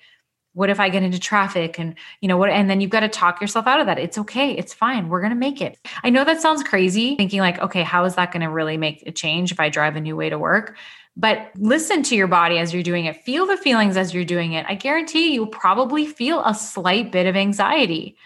what 0.53 0.71
if 0.71 0.79
I 0.79 0.89
get 0.89 1.03
into 1.03 1.19
traffic 1.19 1.77
and 1.77 1.93
you 2.19 2.27
know 2.27 2.37
what 2.37 2.49
and 2.49 2.67
then 2.67 2.81
you've 2.81 2.89
got 2.89 3.01
to 3.01 3.09
talk 3.09 3.41
yourself 3.41 3.67
out 3.67 3.79
of 3.79 3.85
that. 3.85 3.99
It's 3.99 4.17
okay. 4.17 4.51
It's 4.51 4.73
fine. 4.73 5.07
We're 5.07 5.21
going 5.21 5.29
to 5.29 5.35
make 5.35 5.61
it. 5.61 5.77
I 6.03 6.09
know 6.09 6.23
that 6.23 6.41
sounds 6.41 6.63
crazy 6.63 7.15
thinking 7.15 7.41
like 7.41 7.59
okay, 7.59 7.83
how 7.83 8.05
is 8.05 8.15
that 8.15 8.31
going 8.31 8.41
to 8.41 8.49
really 8.49 8.75
make 8.75 9.03
a 9.05 9.11
change 9.11 9.51
if 9.51 9.59
I 9.59 9.69
drive 9.69 9.95
a 9.95 10.01
new 10.01 10.15
way 10.15 10.31
to 10.31 10.39
work? 10.39 10.75
But 11.15 11.51
listen 11.57 12.01
to 12.03 12.15
your 12.15 12.25
body 12.25 12.57
as 12.57 12.73
you're 12.73 12.81
doing 12.81 13.05
it. 13.05 13.23
Feel 13.23 13.45
the 13.45 13.55
feelings 13.57 13.97
as 13.97 14.15
you're 14.15 14.25
doing 14.25 14.53
it. 14.53 14.65
I 14.67 14.73
guarantee 14.73 15.33
you'll 15.33 15.47
probably 15.47 16.07
feel 16.07 16.43
a 16.43 16.55
slight 16.55 17.11
bit 17.11 17.27
of 17.27 17.35
anxiety. 17.35 18.17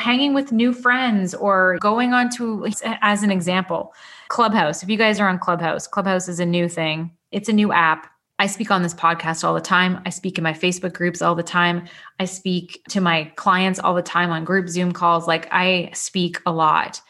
Hanging 0.00 0.34
with 0.34 0.52
new 0.52 0.72
friends 0.72 1.34
or 1.34 1.78
going 1.80 2.12
on 2.12 2.30
to, 2.36 2.66
as 3.00 3.22
an 3.22 3.30
example, 3.30 3.94
Clubhouse. 4.28 4.82
If 4.82 4.88
you 4.88 4.96
guys 4.96 5.18
are 5.18 5.28
on 5.28 5.38
Clubhouse, 5.38 5.86
Clubhouse 5.86 6.28
is 6.28 6.38
a 6.38 6.46
new 6.46 6.68
thing, 6.68 7.10
it's 7.32 7.48
a 7.48 7.52
new 7.52 7.72
app. 7.72 8.06
I 8.38 8.46
speak 8.46 8.70
on 8.70 8.82
this 8.82 8.92
podcast 8.92 9.42
all 9.42 9.54
the 9.54 9.60
time. 9.62 10.02
I 10.04 10.10
speak 10.10 10.36
in 10.36 10.44
my 10.44 10.52
Facebook 10.52 10.92
groups 10.92 11.22
all 11.22 11.34
the 11.34 11.42
time. 11.42 11.86
I 12.20 12.26
speak 12.26 12.82
to 12.90 13.00
my 13.00 13.32
clients 13.36 13.78
all 13.78 13.94
the 13.94 14.02
time 14.02 14.30
on 14.30 14.44
group 14.44 14.68
Zoom 14.68 14.92
calls. 14.92 15.26
Like 15.26 15.48
I 15.50 15.90
speak 15.94 16.38
a 16.44 16.52
lot. 16.52 17.00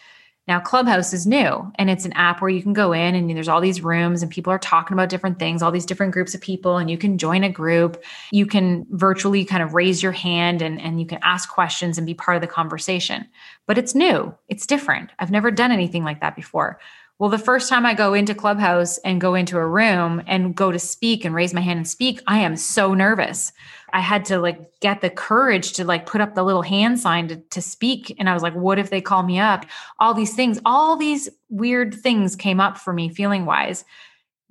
Now, 0.48 0.60
Clubhouse 0.60 1.12
is 1.12 1.26
new 1.26 1.72
and 1.74 1.90
it's 1.90 2.04
an 2.04 2.12
app 2.12 2.40
where 2.40 2.50
you 2.50 2.62
can 2.62 2.72
go 2.72 2.92
in 2.92 3.16
and 3.16 3.28
there's 3.30 3.48
all 3.48 3.60
these 3.60 3.82
rooms 3.82 4.22
and 4.22 4.30
people 4.30 4.52
are 4.52 4.60
talking 4.60 4.94
about 4.94 5.08
different 5.08 5.40
things, 5.40 5.60
all 5.60 5.72
these 5.72 5.86
different 5.86 6.12
groups 6.12 6.34
of 6.34 6.40
people, 6.40 6.76
and 6.76 6.88
you 6.88 6.96
can 6.96 7.18
join 7.18 7.42
a 7.42 7.50
group. 7.50 8.02
You 8.30 8.46
can 8.46 8.86
virtually 8.90 9.44
kind 9.44 9.62
of 9.62 9.74
raise 9.74 10.04
your 10.04 10.12
hand 10.12 10.62
and, 10.62 10.80
and 10.80 11.00
you 11.00 11.06
can 11.06 11.18
ask 11.22 11.50
questions 11.50 11.98
and 11.98 12.06
be 12.06 12.14
part 12.14 12.36
of 12.36 12.42
the 12.42 12.46
conversation. 12.46 13.26
But 13.66 13.76
it's 13.76 13.94
new, 13.94 14.34
it's 14.48 14.66
different. 14.66 15.10
I've 15.18 15.32
never 15.32 15.50
done 15.50 15.72
anything 15.72 16.04
like 16.04 16.20
that 16.20 16.36
before. 16.36 16.78
Well, 17.18 17.30
the 17.30 17.38
first 17.38 17.70
time 17.70 17.86
I 17.86 17.94
go 17.94 18.12
into 18.12 18.34
Clubhouse 18.34 18.98
and 18.98 19.22
go 19.22 19.34
into 19.34 19.56
a 19.56 19.66
room 19.66 20.22
and 20.26 20.54
go 20.54 20.70
to 20.70 20.78
speak 20.78 21.24
and 21.24 21.34
raise 21.34 21.54
my 21.54 21.62
hand 21.62 21.78
and 21.78 21.88
speak, 21.88 22.20
I 22.26 22.40
am 22.40 22.56
so 22.56 22.92
nervous. 22.92 23.52
I 23.94 24.00
had 24.00 24.26
to 24.26 24.38
like 24.38 24.80
get 24.80 25.00
the 25.00 25.08
courage 25.08 25.72
to 25.74 25.84
like 25.84 26.04
put 26.04 26.20
up 26.20 26.34
the 26.34 26.42
little 26.42 26.60
hand 26.60 27.00
sign 27.00 27.28
to, 27.28 27.36
to 27.36 27.62
speak. 27.62 28.14
And 28.18 28.28
I 28.28 28.34
was 28.34 28.42
like, 28.42 28.54
what 28.54 28.78
if 28.78 28.90
they 28.90 29.00
call 29.00 29.22
me 29.22 29.38
up? 29.38 29.64
All 29.98 30.12
these 30.12 30.34
things, 30.34 30.60
all 30.66 30.96
these 30.96 31.30
weird 31.48 31.94
things 31.94 32.36
came 32.36 32.60
up 32.60 32.76
for 32.76 32.92
me 32.92 33.08
feeling 33.08 33.46
wise. 33.46 33.86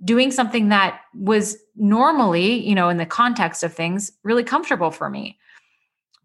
Doing 0.03 0.31
something 0.31 0.69
that 0.69 1.01
was 1.13 1.57
normally, 1.75 2.67
you 2.67 2.73
know, 2.73 2.89
in 2.89 2.97
the 2.97 3.05
context 3.05 3.63
of 3.63 3.73
things, 3.73 4.11
really 4.23 4.43
comfortable 4.43 4.89
for 4.89 5.07
me 5.07 5.37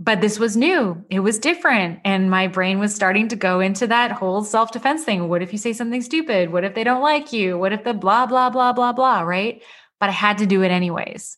but 0.03 0.23
this 0.23 0.39
was 0.39 0.57
new. 0.57 1.05
It 1.11 1.21
was 1.21 1.39
different. 1.39 2.01
And 2.07 2.31
my 2.31 2.49
brain 2.49 2.79
was 2.79 2.95
starting 2.95 3.29
to 3.29 3.37
go 3.37 3.61
into 3.61 3.87
that 3.87 4.11
whole 4.11 4.43
self 4.43 4.73
defense 4.73 5.05
thing. 5.05 5.29
What 5.29 5.43
if 5.43 5.53
you 5.53 5.59
say 5.59 5.75
something 5.75 6.01
stupid? 6.01 6.51
What 6.51 6.65
if 6.65 6.75
they 6.75 6.85
don't 6.85 7.03
like 7.03 7.35
you? 7.35 7.59
What 7.59 7.75
if 7.75 7.85
the 7.85 7.93
blah, 7.93 8.25
blah, 8.25 8.49
blah, 8.49 8.73
blah, 8.73 8.95
blah, 8.95 9.21
right? 9.21 9.63
But 10.01 10.09
I 10.09 10.13
had 10.13 10.39
to 10.39 10.47
do 10.47 10.63
it 10.63 10.71
anyways. 10.71 11.37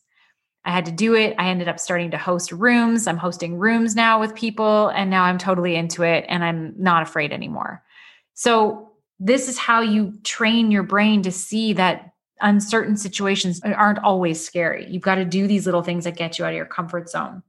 I 0.63 0.71
had 0.71 0.85
to 0.85 0.93
do 0.93 1.13
it. 1.13 1.35
I 1.37 1.49
ended 1.49 1.67
up 1.67 1.77
starting 1.77 2.11
to 2.11 2.17
host 2.17 2.53
rooms. 2.53 3.05
I'm 3.05 3.17
hosting 3.17 3.57
rooms 3.57 3.97
now 3.97 4.21
with 4.21 4.33
people, 4.33 4.87
and 4.87 5.09
now 5.09 5.23
I'm 5.23 5.37
totally 5.37 5.75
into 5.75 6.03
it 6.03 6.23
and 6.29 6.41
I'm 6.41 6.73
not 6.77 7.03
afraid 7.03 7.33
anymore. 7.33 7.83
So, 8.33 8.91
this 9.19 9.47
is 9.47 9.57
how 9.57 9.81
you 9.81 10.13
train 10.23 10.71
your 10.71 10.83
brain 10.83 11.21
to 11.21 11.31
see 11.31 11.73
that 11.73 12.13
uncertain 12.41 12.97
situations 12.97 13.61
aren't 13.63 13.99
always 13.99 14.43
scary. 14.43 14.85
You've 14.89 15.03
got 15.03 15.15
to 15.15 15.25
do 15.25 15.47
these 15.47 15.65
little 15.65 15.83
things 15.83 16.05
that 16.05 16.17
get 16.17 16.39
you 16.39 16.45
out 16.45 16.49
of 16.49 16.57
your 16.57 16.65
comfort 16.65 17.09
zone. 17.09 17.43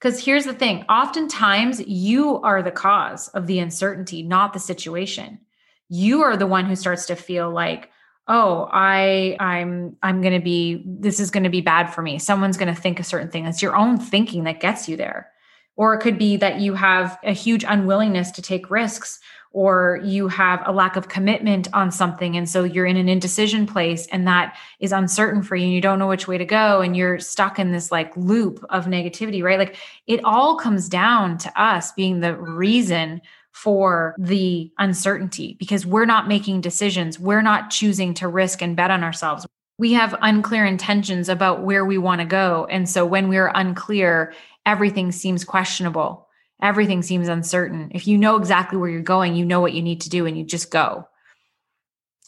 Because 0.00 0.24
here's 0.24 0.46
the 0.46 0.54
thing 0.54 0.84
oftentimes 0.88 1.80
you 1.86 2.40
are 2.40 2.62
the 2.62 2.70
cause 2.70 3.28
of 3.28 3.46
the 3.46 3.58
uncertainty, 3.58 4.22
not 4.22 4.52
the 4.52 4.58
situation. 4.58 5.40
You 5.88 6.22
are 6.22 6.36
the 6.36 6.46
one 6.46 6.64
who 6.64 6.76
starts 6.76 7.06
to 7.06 7.16
feel 7.16 7.50
like, 7.50 7.90
oh 8.28 8.68
i 8.70 9.34
i'm 9.40 9.96
i'm 10.02 10.20
going 10.20 10.34
to 10.34 10.44
be 10.44 10.84
this 10.86 11.18
is 11.18 11.30
going 11.30 11.42
to 11.42 11.50
be 11.50 11.60
bad 11.60 11.86
for 11.86 12.00
me. 12.00 12.18
Someone's 12.18 12.56
going 12.56 12.72
to 12.72 12.80
think 12.80 13.00
a 13.00 13.04
certain 13.04 13.30
thing. 13.30 13.44
It's 13.44 13.62
your 13.62 13.76
own 13.76 13.98
thinking 13.98 14.44
that 14.44 14.60
gets 14.60 14.88
you 14.88 14.96
there. 14.96 15.30
Or 15.76 15.94
it 15.94 16.00
could 16.00 16.18
be 16.18 16.36
that 16.36 16.60
you 16.60 16.74
have 16.74 17.18
a 17.24 17.32
huge 17.32 17.64
unwillingness 17.66 18.30
to 18.32 18.42
take 18.42 18.70
risks 18.70 19.18
or 19.52 20.00
you 20.04 20.28
have 20.28 20.62
a 20.64 20.72
lack 20.72 20.94
of 20.96 21.08
commitment 21.08 21.66
on 21.72 21.90
something 21.90 22.36
and 22.36 22.48
so 22.48 22.62
you're 22.62 22.86
in 22.86 22.96
an 22.96 23.08
indecision 23.08 23.66
place 23.66 24.06
and 24.08 24.26
that 24.26 24.56
is 24.78 24.92
uncertain 24.92 25.42
for 25.42 25.56
you 25.56 25.64
and 25.64 25.74
you 25.74 25.80
don't 25.80 25.98
know 25.98 26.06
which 26.06 26.28
way 26.28 26.38
to 26.38 26.44
go 26.44 26.80
and 26.80 26.96
you're 26.96 27.18
stuck 27.18 27.58
in 27.58 27.72
this 27.72 27.90
like 27.90 28.16
loop 28.16 28.64
of 28.70 28.86
negativity 28.86 29.42
right? 29.42 29.58
Like 29.58 29.76
it 30.06 30.20
all 30.24 30.56
comes 30.56 30.88
down 30.88 31.38
to 31.38 31.60
us 31.60 31.92
being 31.92 32.20
the 32.20 32.36
reason 32.36 33.20
for 33.52 34.14
the 34.18 34.70
uncertainty 34.78 35.56
because 35.58 35.84
we're 35.84 36.06
not 36.06 36.28
making 36.28 36.60
decisions. 36.60 37.18
We're 37.18 37.42
not 37.42 37.70
choosing 37.70 38.14
to 38.14 38.28
risk 38.28 38.62
and 38.62 38.76
bet 38.76 38.92
on 38.92 39.02
ourselves. 39.02 39.46
We 39.78 39.92
have 39.94 40.16
unclear 40.22 40.64
intentions 40.64 41.28
about 41.28 41.64
where 41.64 41.84
we 41.84 41.98
want 41.98 42.20
to 42.20 42.26
go 42.26 42.68
and 42.70 42.88
so 42.88 43.04
when 43.04 43.28
we're 43.28 43.50
unclear 43.54 44.32
everything 44.64 45.10
seems 45.10 45.44
questionable 45.44 46.28
everything 46.62 47.02
seems 47.02 47.28
uncertain. 47.28 47.90
If 47.94 48.06
you 48.06 48.18
know 48.18 48.36
exactly 48.36 48.78
where 48.78 48.90
you're 48.90 49.02
going, 49.02 49.34
you 49.34 49.44
know 49.44 49.60
what 49.60 49.72
you 49.72 49.82
need 49.82 50.00
to 50.02 50.10
do 50.10 50.26
and 50.26 50.36
you 50.36 50.44
just 50.44 50.70
go. 50.70 51.06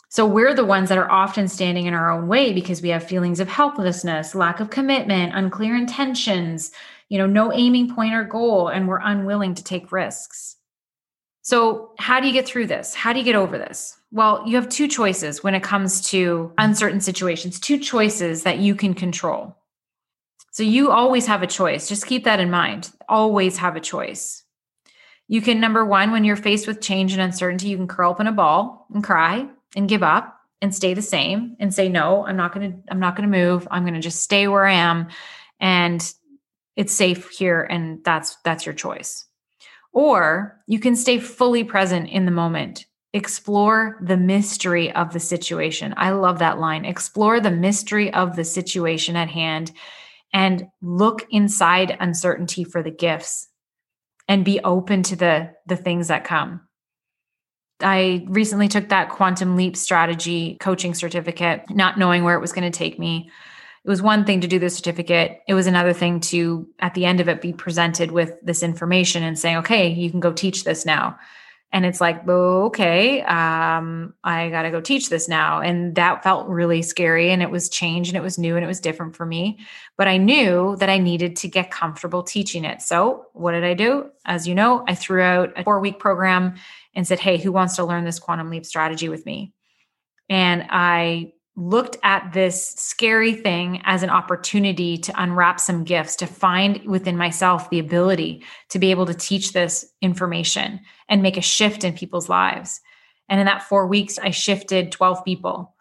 So 0.09 0.27
we're 0.27 0.53
the 0.55 0.65
ones 0.65 0.91
that 0.91 0.99
are 0.99 1.11
often 1.11 1.49
standing 1.49 1.87
in 1.87 1.95
our 1.95 2.11
own 2.11 2.29
way 2.29 2.53
because 2.53 2.83
we 2.83 2.91
have 2.91 3.03
feelings 3.03 3.41
of 3.41 3.49
helplessness, 3.49 4.35
lack 4.35 4.61
of 4.61 4.69
commitment, 4.69 5.35
unclear 5.35 5.75
intentions, 5.75 6.71
you 7.09 7.17
know, 7.17 7.27
no 7.27 7.51
aiming 7.51 7.95
point 7.95 8.13
or 8.13 8.23
goal, 8.23 8.69
and 8.69 8.87
we're 8.87 9.01
unwilling 9.03 9.55
to 9.55 9.65
take 9.65 9.91
risks. 9.91 10.57
So, 11.41 11.93
how 11.99 12.21
do 12.21 12.27
you 12.27 12.33
get 12.33 12.47
through 12.47 12.67
this? 12.67 12.95
How 12.95 13.13
do 13.13 13.21
you 13.21 13.25
get 13.25 13.37
over 13.37 13.57
this? 13.57 13.99
Well, 14.11 14.45
you 14.47 14.57
have 14.57 14.69
two 14.69 14.87
choices 14.87 15.43
when 15.43 15.55
it 15.55 15.63
comes 15.63 16.03
to 16.11 16.53
uncertain 16.59 17.01
situations, 17.01 17.59
two 17.59 17.79
choices 17.79 18.43
that 18.43 18.59
you 18.59 18.75
can 18.75 18.93
control. 18.93 19.57
So 20.53 20.63
you 20.63 20.91
always 20.91 21.27
have 21.27 21.43
a 21.43 21.47
choice. 21.47 21.89
Just 21.89 22.07
keep 22.07 22.25
that 22.25 22.39
in 22.39 22.51
mind. 22.51 22.91
Always 23.09 23.57
have 23.57 23.75
a 23.75 23.81
choice. 23.81 24.45
You 25.27 25.41
can, 25.41 25.61
number 25.61 25.85
one, 25.85 26.11
when 26.13 26.25
you're 26.25 26.37
faced 26.37 26.67
with 26.67 26.83
change 26.83 27.15
and 27.15 27.23
uncertainty, 27.23 27.69
you 27.69 27.79
can 27.79 27.89
curl 27.89 28.11
up 28.11 28.21
in 28.21 28.27
a 28.27 28.33
ball 28.33 28.87
and 28.93 29.03
cry 29.03 29.49
and 29.75 29.89
give 29.89 30.03
up 30.03 30.39
and 30.61 30.75
stay 30.75 30.93
the 30.93 31.01
same 31.01 31.57
and 31.59 31.73
say, 31.73 31.89
no, 31.89 32.27
I'm 32.27 32.37
not 32.37 32.53
going 32.53 32.71
to, 32.71 32.79
I'm 32.91 33.01
not 33.01 33.17
going 33.17 33.31
to 33.31 33.37
move. 33.37 33.67
I'm 33.71 33.83
going 33.85 33.95
to 33.95 34.01
just 34.01 34.21
stay 34.21 34.47
where 34.47 34.67
I 34.67 34.75
am. 34.75 35.09
And 35.59 36.07
it's 36.77 36.93
safe 36.93 37.31
here. 37.31 37.63
And 37.63 38.05
that's, 38.05 38.37
that's 38.45 38.67
your 38.67 38.75
choice. 38.75 39.25
Or 39.95 40.61
you 40.67 40.79
can 40.79 40.97
stay 40.97 41.19
fully 41.19 41.65
present 41.65 42.11
in 42.11 42.27
the 42.27 42.31
moment. 42.31 42.85
Explore 43.15 43.99
the 44.03 44.19
mystery 44.19 44.93
of 44.93 45.15
the 45.15 45.21
situation. 45.21 45.95
I 45.97 46.11
love 46.11 46.41
that 46.41 46.59
line. 46.59 46.85
Explore 46.85 47.41
the 47.41 47.51
mystery 47.51 48.13
of 48.13 48.37
the 48.37 48.45
situation 48.45 49.17
at 49.17 49.31
hand 49.31 49.73
and 50.33 50.67
look 50.81 51.27
inside 51.31 51.97
uncertainty 52.01 52.65
for 52.65 52.83
the 52.83 52.91
gifts 52.91 53.49
and 54.29 54.45
be 54.45 54.61
open 54.61 55.03
to 55.05 55.17
the 55.17 55.53
the 55.67 55.77
things 55.77 56.09
that 56.09 56.25
come. 56.25 56.61
I 57.81 58.25
recently 58.29 58.69
took 58.69 58.89
that 58.91 59.11
quantum 59.11 59.57
leap 59.57 59.77
strategy 59.77 60.57
coaching 60.61 60.95
certificate 60.95 61.65
not 61.71 61.99
knowing 61.99 62.23
where 62.23 62.37
it 62.37 62.41
was 62.41 62.53
going 62.53 62.71
to 62.71 62.77
take 62.77 62.99
me. 62.99 63.31
It 63.85 63.89
was 63.89 64.01
one 64.01 64.25
thing 64.25 64.41
to 64.43 64.47
do 64.47 64.61
the 64.61 64.71
certificate. 64.71 65.41
It 65.49 65.55
was 65.55 65.67
another 65.67 65.93
thing 65.93 66.21
to 66.21 66.69
at 66.79 66.95
the 66.95 67.05
end 67.05 67.21
of 67.21 67.29
it 67.29 67.41
be 67.41 67.53
presented 67.53 68.13
with 68.13 68.35
this 68.43 68.63
information 68.63 69.23
and 69.23 69.39
saying 69.39 69.59
okay 69.59 69.89
you 69.89 70.11
can 70.11 70.21
go 70.21 70.33
teach 70.33 70.65
this 70.65 70.87
now 70.87 71.19
and 71.73 71.87
it's 71.87 72.01
like 72.01 72.27
okay 72.29 73.23
um, 73.23 74.15
i 74.25 74.51
got 74.51 74.63
to 74.63 74.71
go 74.71 74.81
teach 74.81 75.09
this 75.09 75.29
now. 75.29 75.61
And 75.61 75.95
that 75.95 76.23
felt 76.23 76.49
really 76.49 76.83
scary 76.83 77.31
and 77.31 77.43
it 77.43 77.51
was 77.51 77.69
change 77.69 78.09
and 78.09 78.17
it 78.17 78.23
was 78.23 78.39
new 78.39 78.57
and 78.57 78.65
it 78.65 78.69
was 78.69 78.81
different 78.81 79.17
for 79.17 79.27
me. 79.27 79.59
But 79.97 80.09
i 80.09 80.17
knew 80.17 80.77
that 80.77 80.89
i 80.89 80.99
needed 80.99 81.37
to 81.37 81.49
get 81.49 81.71
comfortable 81.71 82.23
teaching 82.23 82.65
it. 82.65 82.83
So 82.83 83.27
what 83.33 83.53
did 83.53 83.65
i 83.65 83.75
do? 83.75 84.11
As 84.25 84.47
you 84.47 84.55
know 84.55 84.85
i 84.87 84.95
threw 84.95 85.23
out 85.23 85.53
a 85.57 85.65
four 85.65 85.81
week 85.81 85.99
program 85.99 86.55
and 86.95 87.07
said 87.07 87.21
hey 87.21 87.39
who 87.39 87.53
wants 87.53 87.77
to 87.77 87.85
learn 87.85 88.05
this 88.05 88.19
quantum 88.19 88.51
leap 88.51 88.67
strategy 88.67 89.09
with 89.09 89.27
me? 89.27 89.53
And 90.29 90.67
i 90.71 91.33
looked 91.55 91.99
at 92.03 92.33
this 92.33 92.71
scary 92.71 93.35
thing 93.35 93.83
as 93.85 94.03
an 94.03 94.11
opportunity 94.11 94.97
to 94.97 95.23
unwrap 95.23 95.61
some 95.61 95.85
gifts, 95.85 96.17
to 96.17 96.27
find 96.27 96.83
within 96.87 97.17
myself 97.17 97.69
the 97.69 97.79
ability 97.79 98.43
to 98.71 98.79
be 98.79 98.91
able 98.91 99.05
to 99.07 99.15
teach 99.15 99.53
this 99.53 99.93
information 100.01 100.81
and 101.09 101.23
make 101.23 101.37
a 101.37 101.43
shift 101.43 101.85
in 101.85 101.93
people's 101.93 102.29
lives. 102.29 102.81
And 103.29 103.39
in 103.39 103.47
that 103.47 103.63
four 103.63 103.87
weeks, 103.87 104.19
I 104.19 104.31
shifted 104.31 104.93
12 104.93 105.25
people. 105.25 105.75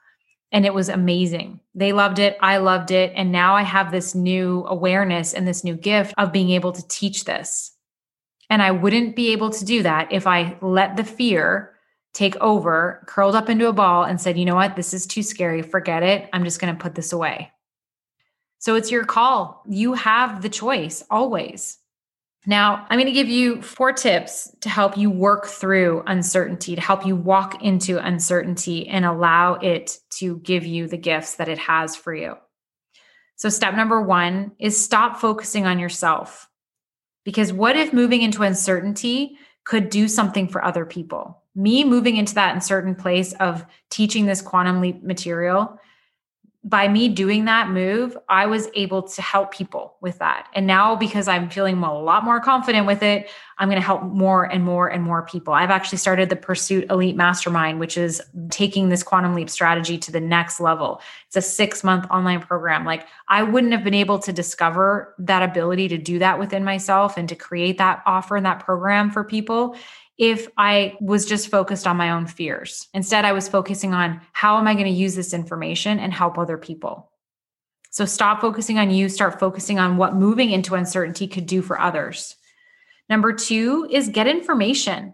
And 0.52 0.66
it 0.66 0.74
was 0.74 0.90
amazing. 0.90 1.62
They 1.74 1.94
loved 1.94 2.20
it. 2.20 2.38
I 2.42 2.58
loved 2.58 2.92
it. 2.92 3.14
And 3.16 3.32
now 3.32 3.56
I 3.56 3.62
have 3.62 3.92
this 3.92 4.14
new 4.14 4.66
awareness 4.68 5.34
and 5.34 5.48
this 5.48 5.64
new 5.64 5.76
gift 5.76 6.14
of 6.18 6.34
being 6.34 6.50
able 6.50 6.74
to 6.74 6.88
teach 6.90 7.24
this. 7.24 7.72
And 8.50 8.62
I 8.62 8.72
wouldn't 8.72 9.16
be 9.16 9.32
able 9.32 9.50
to 9.52 9.64
do 9.64 9.84
that 9.84 10.12
if 10.12 10.28
I 10.28 10.58
let 10.62 10.98
the 10.98 11.06
fear 11.06 11.71
take 12.14 12.36
over, 12.38 13.04
curled 13.08 13.36
up 13.36 13.50
into 13.50 13.68
a 13.68 13.74
ball, 13.74 14.04
and 14.04 14.20
said, 14.20 14.38
you 14.38 14.46
know 14.46 14.56
what, 14.56 14.76
this 14.76 14.94
is 14.94 15.08
too 15.08 15.24
scary. 15.24 15.62
Forget 15.62 16.04
it. 16.04 16.30
I'm 16.34 16.44
just 16.44 16.60
going 16.60 16.76
to 16.76 16.82
put 16.82 16.96
this 16.96 17.14
away. 17.14 17.52
So 18.60 18.76
it's 18.76 18.92
your 18.92 19.06
call. 19.06 19.64
You 19.68 19.94
have 19.94 20.42
the 20.42 20.50
choice 20.50 21.04
always. 21.10 21.80
Now, 22.48 22.88
I'm 22.90 22.98
going 22.98 23.06
to 23.06 23.12
give 23.12 23.30
you 23.30 23.62
four 23.62 23.94
tips 23.94 24.54
to 24.62 24.70
help 24.70 24.98
you 24.98 25.12
work 25.12 25.46
through 25.46 26.04
uncertainty, 26.08 26.76
to 26.76 26.82
help 26.82 27.06
you 27.06 27.16
walk 27.16 27.64
into 27.64 28.00
uncertainty 28.00 28.88
and 28.88 29.06
allow 29.06 29.56
it 29.56 30.00
to 30.18 30.38
give 30.40 30.66
you 30.66 30.88
the 30.88 30.98
gifts 30.98 31.36
that 31.36 31.50
it 31.50 31.60
has 31.60 31.96
for 31.96 32.14
you. 32.14 32.36
So, 33.36 33.50
step 33.50 33.76
number 33.76 34.02
one 34.02 34.54
is 34.60 34.84
stop 34.84 35.20
focusing 35.20 35.66
on 35.68 35.80
yourself. 35.80 36.50
Because 37.24 37.54
what 37.54 37.76
if 37.76 37.94
moving 37.94 38.24
into 38.24 38.44
uncertainty 38.44 39.38
could 39.64 39.90
do 39.90 40.08
something 40.08 40.48
for 40.48 40.64
other 40.64 40.86
people? 40.86 41.41
Me 41.56 41.84
moving 41.84 42.18
into 42.18 42.36
that 42.36 42.54
uncertain 42.54 42.96
place 42.96 43.34
of 43.34 43.66
teaching 43.90 44.26
this 44.26 44.42
quantum 44.42 44.80
leap 44.82 45.04
material 45.04 45.80
by 46.64 46.88
me 46.88 47.10
doing 47.10 47.46
that 47.46 47.72
move, 47.72 48.16
I 48.30 48.46
was 48.46 48.70
able 48.76 49.02
to 49.02 49.22
help 49.22 49.52
people 49.52 49.96
with 50.00 50.20
that. 50.20 50.48
And 50.54 50.68
now, 50.68 50.96
because 50.96 51.28
I'm 51.28 51.50
feeling 51.50 51.82
a 51.82 52.00
lot 52.00 52.24
more 52.24 52.40
confident 52.40 52.86
with 52.86 53.02
it, 53.02 53.32
I'm 53.58 53.68
going 53.68 53.82
to 53.82 53.86
help 53.86 54.04
more 54.04 54.44
and 54.44 54.64
more 54.64 54.88
and 54.88 55.04
more 55.04 55.24
people. 55.24 55.56
I've 55.56 55.72
actually 55.72 55.98
started 55.98 56.30
the 56.30 56.36
Pursuit 56.36 56.86
Elite 56.92 57.16
Mastermind, 57.16 57.80
which 57.80 57.98
is 57.98 58.22
taking 58.50 58.90
this 58.90 59.02
quantum 59.02 59.34
leap 59.34 59.50
strategy 59.50 59.98
to 60.00 60.12
the 60.12 60.20
next 60.20 60.60
level. 60.60 61.02
It's 61.26 61.36
a 61.36 61.42
six 61.42 61.84
month 61.84 62.06
online 62.12 62.42
program. 62.42 62.86
Like, 62.86 63.08
I 63.28 63.42
wouldn't 63.42 63.74
have 63.74 63.84
been 63.84 63.96
able 63.96 64.20
to 64.20 64.32
discover 64.32 65.16
that 65.18 65.42
ability 65.42 65.88
to 65.88 65.98
do 65.98 66.20
that 66.20 66.38
within 66.38 66.64
myself 66.64 67.18
and 67.18 67.28
to 67.30 67.36
create 67.36 67.80
that 67.80 68.04
offer 68.06 68.36
and 68.36 68.46
that 68.46 68.60
program 68.60 69.10
for 69.10 69.24
people 69.24 69.76
if 70.18 70.48
I 70.58 70.98
was 71.02 71.26
just 71.26 71.50
focused 71.50 71.88
on 71.88 71.98
my 71.98 72.12
own 72.12 72.28
fears. 72.28 72.88
Instead, 72.94 73.26
I 73.26 73.32
was 73.32 73.50
focusing 73.50 73.94
on 73.94 74.22
how 74.34 74.58
am 74.58 74.68
I 74.68 74.74
going 74.74 74.86
to 74.86 74.92
use 74.92 75.16
this 75.16 75.34
information 75.34 76.00
and 76.00 76.14
help 76.14 76.38
other 76.38 76.58
people. 76.58 77.12
So 77.90 78.06
stop 78.06 78.40
focusing 78.40 78.78
on 78.80 78.92
you, 78.92 79.10
start 79.10 79.40
focusing 79.40 79.80
on 79.80 79.98
what 79.98 80.16
moving 80.16 80.52
into 80.52 80.76
uncertainty 80.76 81.28
could 81.28 81.46
do 81.46 81.62
for 81.62 81.80
others. 81.80 82.36
Number 83.10 83.34
two 83.34 83.88
is 83.92 84.08
get 84.08 84.28
information. 84.28 85.14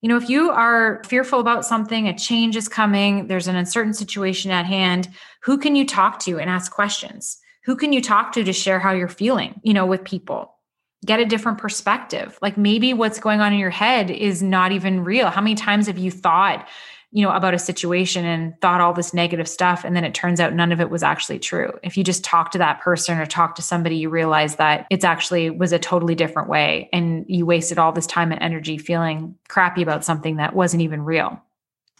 You 0.00 0.08
know, 0.08 0.16
if 0.16 0.28
you 0.28 0.50
are 0.50 1.02
fearful 1.04 1.40
about 1.40 1.64
something, 1.64 2.08
a 2.08 2.16
change 2.16 2.56
is 2.56 2.68
coming, 2.68 3.26
there's 3.28 3.48
an 3.48 3.56
uncertain 3.56 3.94
situation 3.94 4.50
at 4.50 4.66
hand, 4.66 5.08
who 5.42 5.58
can 5.58 5.76
you 5.76 5.86
talk 5.86 6.20
to 6.20 6.38
and 6.38 6.50
ask 6.50 6.72
questions? 6.72 7.38
Who 7.64 7.76
can 7.76 7.92
you 7.92 8.00
talk 8.00 8.32
to 8.32 8.44
to 8.44 8.52
share 8.52 8.80
how 8.80 8.92
you're 8.92 9.08
feeling, 9.08 9.60
you 9.62 9.74
know, 9.74 9.86
with 9.86 10.04
people? 10.04 10.57
Get 11.04 11.20
a 11.20 11.24
different 11.24 11.58
perspective. 11.58 12.38
Like 12.42 12.56
maybe 12.56 12.92
what's 12.92 13.20
going 13.20 13.40
on 13.40 13.52
in 13.52 13.58
your 13.58 13.70
head 13.70 14.10
is 14.10 14.42
not 14.42 14.72
even 14.72 15.04
real. 15.04 15.30
How 15.30 15.40
many 15.40 15.54
times 15.54 15.86
have 15.86 15.98
you 15.98 16.10
thought, 16.10 16.68
you 17.12 17.24
know, 17.24 17.32
about 17.32 17.54
a 17.54 17.58
situation 17.58 18.24
and 18.24 18.60
thought 18.60 18.80
all 18.80 18.92
this 18.92 19.14
negative 19.14 19.48
stuff 19.48 19.84
and 19.84 19.96
then 19.96 20.04
it 20.04 20.12
turns 20.12 20.40
out 20.40 20.52
none 20.52 20.72
of 20.72 20.80
it 20.80 20.90
was 20.90 21.02
actually 21.02 21.38
true. 21.38 21.72
If 21.82 21.96
you 21.96 22.04
just 22.04 22.24
talk 22.24 22.50
to 22.50 22.58
that 22.58 22.80
person 22.80 23.18
or 23.18 23.26
talk 23.26 23.54
to 23.54 23.62
somebody, 23.62 23.96
you 23.96 24.10
realize 24.10 24.56
that 24.56 24.86
it's 24.90 25.04
actually 25.04 25.50
was 25.50 25.72
a 25.72 25.78
totally 25.78 26.14
different 26.14 26.48
way 26.48 26.90
and 26.92 27.24
you 27.28 27.46
wasted 27.46 27.78
all 27.78 27.92
this 27.92 28.06
time 28.06 28.32
and 28.32 28.42
energy 28.42 28.76
feeling 28.76 29.36
crappy 29.48 29.82
about 29.82 30.04
something 30.04 30.36
that 30.36 30.54
wasn't 30.54 30.82
even 30.82 31.02
real. 31.02 31.40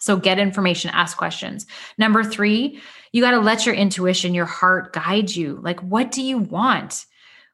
So 0.00 0.16
get 0.16 0.38
information, 0.38 0.90
ask 0.90 1.16
questions. 1.16 1.66
Number 1.96 2.22
3, 2.22 2.80
you 3.12 3.22
got 3.22 3.32
to 3.32 3.40
let 3.40 3.64
your 3.64 3.74
intuition, 3.74 4.34
your 4.34 4.44
heart 4.44 4.92
guide 4.92 5.34
you. 5.34 5.58
Like 5.62 5.80
what 5.80 6.10
do 6.10 6.22
you 6.22 6.38
want? 6.38 7.06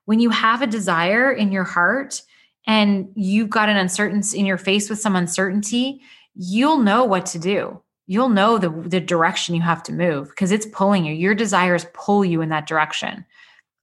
When 0.05 0.21
you 0.21 0.31
have 0.31 0.63
a 0.63 0.67
desire 0.67 1.31
in 1.31 1.53
your 1.53 1.65
heart 1.65 2.23
and 2.67 3.11
you've 3.15 3.51
got 3.51 3.69
an 3.69 3.77
uncertainty 3.77 4.39
in 4.39 4.47
your 4.47 4.59
face 4.59 4.89
with 4.89 4.99
some 4.99 5.17
uncertainty, 5.17 6.01
you'll 6.35 6.79
know 6.79 7.05
what 7.05 7.27
to 7.27 7.39
do. 7.39 7.81
You'll 8.07 8.29
know 8.29 8.59
the, 8.59 8.69
the 8.69 9.01
direction 9.01 9.55
you 9.55 9.63
have 9.63 9.83
to 9.85 9.93
move 9.93 10.29
because 10.29 10.53
it's 10.53 10.67
pulling 10.67 11.05
you. 11.05 11.15
Your 11.15 11.35
desires 11.35 11.87
pull 11.95 12.25
you 12.25 12.43
in 12.43 12.51
that 12.51 12.67
direction. 12.67 13.25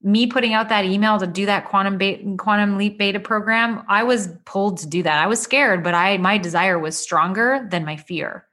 Me 0.03 0.27
putting 0.27 0.53
out 0.53 0.69
that 0.69 0.85
email 0.85 1.19
to 1.19 1.27
do 1.27 1.45
that 1.45 1.65
quantum 1.65 1.97
beta, 1.97 2.35
quantum 2.37 2.77
leap 2.77 2.97
beta 2.97 3.19
program, 3.19 3.83
I 3.87 4.03
was 4.03 4.29
pulled 4.45 4.77
to 4.79 4.87
do 4.87 5.03
that. 5.03 5.23
I 5.23 5.27
was 5.27 5.39
scared, 5.39 5.83
but 5.83 5.93
I 5.93 6.17
my 6.17 6.37
desire 6.37 6.77
was 6.77 6.97
stronger 6.97 7.67
than 7.69 7.85
my 7.85 7.97
fear. 7.97 8.45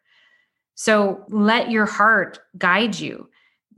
So 0.74 1.24
let 1.28 1.70
your 1.70 1.86
heart 1.86 2.38
guide 2.56 2.98
you 2.98 3.28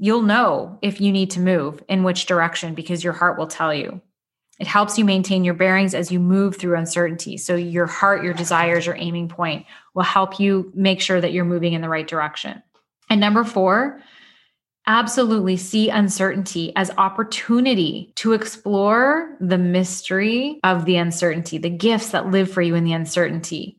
you'll 0.01 0.23
know 0.23 0.79
if 0.81 0.99
you 1.01 1.13
need 1.13 1.31
to 1.31 1.41
move 1.41 1.83
in 1.87 2.03
which 2.03 2.25
direction 2.25 2.75
because 2.75 3.05
your 3.05 3.13
heart 3.13 3.39
will 3.39 3.47
tell 3.47 3.73
you. 3.73 4.01
It 4.59 4.67
helps 4.67 4.99
you 4.99 5.05
maintain 5.05 5.45
your 5.45 5.55
bearings 5.55 5.95
as 5.95 6.11
you 6.11 6.19
move 6.19 6.57
through 6.57 6.77
uncertainty. 6.77 7.37
So, 7.37 7.55
your 7.55 7.87
heart, 7.87 8.25
your 8.25 8.35
desires, 8.35 8.85
your 8.85 8.97
aiming 8.97 9.29
point 9.29 9.67
will 9.95 10.03
help 10.03 10.41
you 10.41 10.73
make 10.75 11.01
sure 11.01 11.21
that 11.21 11.33
you're 11.33 11.45
moving 11.45 11.75
in 11.75 11.83
the 11.83 11.89
right 11.89 12.07
direction. 12.07 12.63
And 13.09 13.21
number 13.21 13.45
four, 13.45 14.01
absolutely 14.87 15.57
see 15.57 15.89
uncertainty 15.89 16.73
as 16.77 16.91
opportunity 16.97 18.13
to 18.17 18.33
explore 18.33 19.37
the 19.41 19.59
mystery 19.59 20.61
of 20.65 20.85
the 20.85 20.97
uncertainty, 20.97 21.59
the 21.59 21.71
gifts 21.71 22.11
that 22.11 22.31
live 22.31 22.51
for 22.51 22.63
you 22.63 22.75
in 22.75 22.85
the 22.85 22.93
uncertainty. 22.93 23.79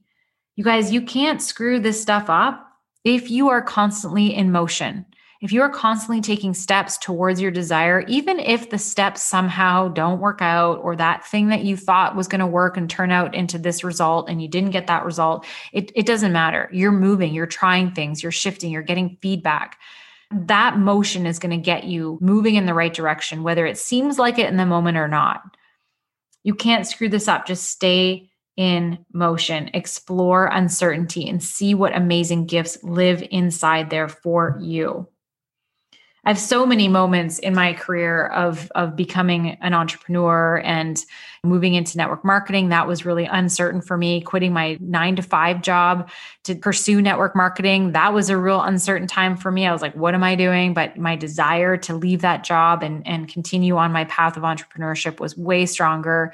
You 0.55 0.63
guys, 0.63 0.91
you 0.91 1.01
can't 1.01 1.41
screw 1.41 1.79
this 1.79 2.01
stuff 2.01 2.29
up 2.29 2.67
if 3.03 3.31
you 3.31 3.49
are 3.49 3.61
constantly 3.61 4.33
in 4.33 4.51
motion 4.51 5.05
if 5.41 5.51
you 5.51 5.63
are 5.63 5.69
constantly 5.69 6.21
taking 6.21 6.53
steps 6.53 6.99
towards 6.99 7.41
your 7.41 7.49
desire, 7.49 8.01
even 8.01 8.39
if 8.39 8.69
the 8.69 8.77
steps 8.77 9.23
somehow 9.23 9.87
don't 9.87 10.19
work 10.19 10.39
out 10.39 10.79
or 10.83 10.95
that 10.95 11.25
thing 11.25 11.47
that 11.47 11.63
you 11.63 11.75
thought 11.75 12.15
was 12.15 12.27
going 12.27 12.39
to 12.39 12.47
work 12.47 12.77
and 12.77 12.87
turn 12.87 13.11
out 13.11 13.33
into 13.33 13.57
this 13.57 13.83
result 13.83 14.29
and 14.29 14.39
you 14.39 14.47
didn't 14.47 14.69
get 14.69 14.85
that 14.85 15.03
result, 15.03 15.45
it, 15.73 15.91
it 15.95 16.05
doesn't 16.05 16.31
matter. 16.31 16.69
You're 16.71 16.91
moving, 16.91 17.33
you're 17.33 17.47
trying 17.47 17.91
things, 17.91 18.21
you're 18.21 18.31
shifting, 18.31 18.71
you're 18.71 18.83
getting 18.83 19.17
feedback. 19.19 19.79
That 20.29 20.77
motion 20.77 21.25
is 21.25 21.39
going 21.39 21.57
to 21.57 21.57
get 21.57 21.85
you 21.85 22.19
moving 22.21 22.53
in 22.53 22.67
the 22.67 22.75
right 22.75 22.93
direction, 22.93 23.41
whether 23.41 23.65
it 23.65 23.79
seems 23.79 24.19
like 24.19 24.37
it 24.37 24.47
in 24.47 24.57
the 24.57 24.65
moment 24.67 24.97
or 24.97 25.07
not. 25.07 25.41
You 26.43 26.53
can't 26.53 26.85
screw 26.85 27.09
this 27.09 27.27
up. 27.27 27.47
Just 27.47 27.67
stay 27.67 28.29
in 28.57 29.03
motion, 29.11 29.71
explore 29.73 30.45
uncertainty, 30.45 31.27
and 31.27 31.41
see 31.41 31.73
what 31.73 31.95
amazing 31.95 32.45
gifts 32.45 32.77
live 32.83 33.23
inside 33.31 33.89
there 33.89 34.07
for 34.07 34.59
you. 34.61 35.07
I 36.23 36.29
have 36.29 36.39
so 36.39 36.67
many 36.67 36.87
moments 36.87 37.39
in 37.39 37.55
my 37.55 37.73
career 37.73 38.27
of 38.27 38.71
of 38.75 38.95
becoming 38.95 39.57
an 39.61 39.73
entrepreneur 39.73 40.61
and 40.63 41.03
moving 41.43 41.73
into 41.73 41.97
network 41.97 42.23
marketing. 42.23 42.69
That 42.69 42.87
was 42.87 43.05
really 43.05 43.25
uncertain 43.25 43.81
for 43.81 43.97
me. 43.97 44.21
Quitting 44.21 44.53
my 44.53 44.77
nine 44.79 45.15
to 45.15 45.23
five 45.23 45.63
job 45.63 46.11
to 46.43 46.53
pursue 46.53 47.01
network 47.01 47.35
marketing. 47.35 47.93
That 47.93 48.13
was 48.13 48.29
a 48.29 48.37
real 48.37 48.61
uncertain 48.61 49.07
time 49.07 49.35
for 49.35 49.51
me. 49.51 49.65
I 49.65 49.73
was 49.73 49.81
like, 49.81 49.95
what 49.95 50.13
am 50.13 50.23
I 50.23 50.35
doing? 50.35 50.75
But 50.75 50.95
my 50.95 51.15
desire 51.15 51.75
to 51.77 51.95
leave 51.95 52.21
that 52.21 52.43
job 52.43 52.83
and, 52.83 53.05
and 53.07 53.27
continue 53.27 53.77
on 53.77 53.91
my 53.91 54.05
path 54.05 54.37
of 54.37 54.43
entrepreneurship 54.43 55.19
was 55.19 55.35
way 55.35 55.65
stronger 55.65 56.33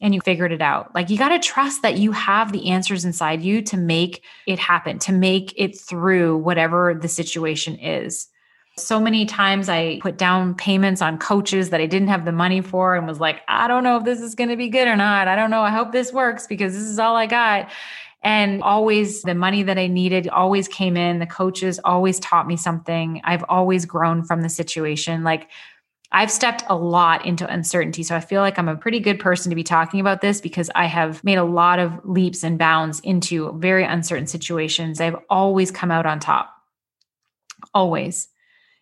and 0.00 0.14
you 0.14 0.20
figured 0.20 0.52
it 0.52 0.62
out. 0.62 0.94
Like 0.94 1.10
you 1.10 1.18
got 1.18 1.30
to 1.30 1.40
trust 1.40 1.82
that 1.82 1.98
you 1.98 2.12
have 2.12 2.52
the 2.52 2.70
answers 2.70 3.04
inside 3.04 3.42
you 3.42 3.62
to 3.62 3.76
make 3.76 4.22
it 4.46 4.60
happen, 4.60 5.00
to 5.00 5.12
make 5.12 5.52
it 5.56 5.76
through 5.76 6.36
whatever 6.38 6.94
the 6.94 7.08
situation 7.08 7.76
is. 7.76 8.28
So 8.76 8.98
many 8.98 9.24
times 9.24 9.68
I 9.68 10.00
put 10.00 10.18
down 10.18 10.54
payments 10.56 11.00
on 11.00 11.18
coaches 11.18 11.70
that 11.70 11.80
I 11.80 11.86
didn't 11.86 12.08
have 12.08 12.24
the 12.24 12.32
money 12.32 12.60
for 12.60 12.96
and 12.96 13.06
was 13.06 13.20
like, 13.20 13.42
I 13.46 13.68
don't 13.68 13.84
know 13.84 13.96
if 13.96 14.04
this 14.04 14.20
is 14.20 14.34
going 14.34 14.50
to 14.50 14.56
be 14.56 14.68
good 14.68 14.88
or 14.88 14.96
not. 14.96 15.28
I 15.28 15.36
don't 15.36 15.50
know. 15.50 15.62
I 15.62 15.70
hope 15.70 15.92
this 15.92 16.12
works 16.12 16.48
because 16.48 16.72
this 16.72 16.82
is 16.82 16.98
all 16.98 17.14
I 17.14 17.26
got. 17.26 17.70
And 18.22 18.62
always 18.62 19.22
the 19.22 19.34
money 19.34 19.62
that 19.62 19.78
I 19.78 19.86
needed 19.86 20.28
always 20.28 20.66
came 20.66 20.96
in. 20.96 21.20
The 21.20 21.26
coaches 21.26 21.78
always 21.84 22.18
taught 22.18 22.48
me 22.48 22.56
something. 22.56 23.20
I've 23.22 23.44
always 23.48 23.84
grown 23.84 24.24
from 24.24 24.40
the 24.40 24.48
situation. 24.48 25.22
Like 25.22 25.50
I've 26.10 26.30
stepped 26.30 26.64
a 26.68 26.74
lot 26.74 27.24
into 27.24 27.46
uncertainty. 27.46 28.02
So 28.02 28.16
I 28.16 28.20
feel 28.20 28.40
like 28.40 28.58
I'm 28.58 28.68
a 28.68 28.76
pretty 28.76 28.98
good 28.98 29.20
person 29.20 29.50
to 29.50 29.56
be 29.56 29.62
talking 29.62 30.00
about 30.00 30.20
this 30.20 30.40
because 30.40 30.68
I 30.74 30.86
have 30.86 31.22
made 31.22 31.38
a 31.38 31.44
lot 31.44 31.78
of 31.78 31.92
leaps 32.04 32.42
and 32.42 32.58
bounds 32.58 32.98
into 33.00 33.52
very 33.58 33.84
uncertain 33.84 34.26
situations. 34.26 35.00
I've 35.00 35.16
always 35.30 35.70
come 35.70 35.92
out 35.92 36.06
on 36.06 36.18
top. 36.18 36.50
Always 37.72 38.28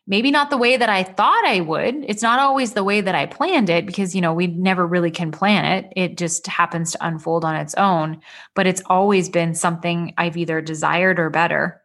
maybe 0.06 0.30
not 0.30 0.50
the 0.50 0.56
way 0.56 0.76
that 0.76 0.88
I 0.88 1.04
thought 1.04 1.44
I 1.46 1.60
would. 1.60 2.04
It's 2.08 2.22
not 2.22 2.40
always 2.40 2.72
the 2.72 2.84
way 2.84 3.00
that 3.00 3.14
I 3.14 3.26
planned 3.26 3.70
it 3.70 3.86
because, 3.86 4.14
you 4.14 4.20
know, 4.20 4.34
we 4.34 4.48
never 4.48 4.86
really 4.86 5.10
can 5.10 5.30
plan 5.30 5.64
it. 5.64 5.92
It 5.94 6.18
just 6.18 6.46
happens 6.46 6.92
to 6.92 7.06
unfold 7.06 7.44
on 7.44 7.56
its 7.56 7.74
own. 7.74 8.20
But 8.54 8.66
it's 8.66 8.82
always 8.86 9.28
been 9.28 9.54
something 9.54 10.14
I've 10.18 10.36
either 10.36 10.60
desired 10.60 11.18
or 11.18 11.30
better. 11.30 11.80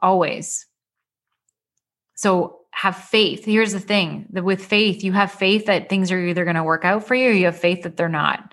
Always. 0.00 0.66
So 2.16 2.60
have 2.72 2.96
faith. 2.96 3.44
Here's 3.44 3.72
the 3.72 3.80
thing 3.80 4.26
that 4.30 4.44
with 4.44 4.64
faith, 4.64 5.02
you 5.02 5.12
have 5.12 5.32
faith 5.32 5.66
that 5.66 5.88
things 5.88 6.10
are 6.12 6.20
either 6.20 6.44
going 6.44 6.56
to 6.56 6.64
work 6.64 6.84
out 6.84 7.06
for 7.06 7.14
you 7.14 7.30
or 7.30 7.32
you 7.32 7.46
have 7.46 7.58
faith 7.58 7.84
that 7.84 7.96
they're 7.96 8.08
not. 8.08 8.52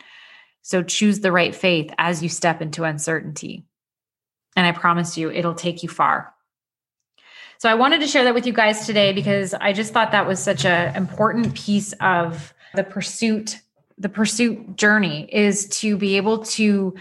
So 0.61 0.81
choose 0.81 1.19
the 1.19 1.31
right 1.31 1.53
faith 1.53 1.91
as 1.97 2.23
you 2.23 2.29
step 2.29 2.61
into 2.61 2.85
uncertainty. 2.85 3.65
And 4.55 4.65
I 4.65 4.71
promise 4.71 5.17
you, 5.17 5.29
it'll 5.29 5.55
take 5.55 5.83
you 5.83 5.89
far. 5.89 6.32
So 7.63 7.69
I 7.69 7.75
wanted 7.75 8.01
to 8.01 8.07
share 8.07 8.25
that 8.25 8.33
with 8.33 8.45
you 8.45 8.51
guys 8.51 8.85
today 8.85 9.13
because 9.13 9.53
I 9.53 9.71
just 9.71 9.93
thought 9.93 10.11
that 10.11 10.27
was 10.27 10.37
such 10.37 10.65
an 10.65 10.93
important 10.97 11.55
piece 11.55 11.93
of 12.01 12.53
the 12.75 12.83
pursuit 12.83 13.61
the 13.97 14.09
pursuit 14.09 14.75
journey 14.75 15.29
is 15.31 15.69
to 15.79 15.95
be 15.95 16.17
able 16.17 16.39
to 16.39 16.93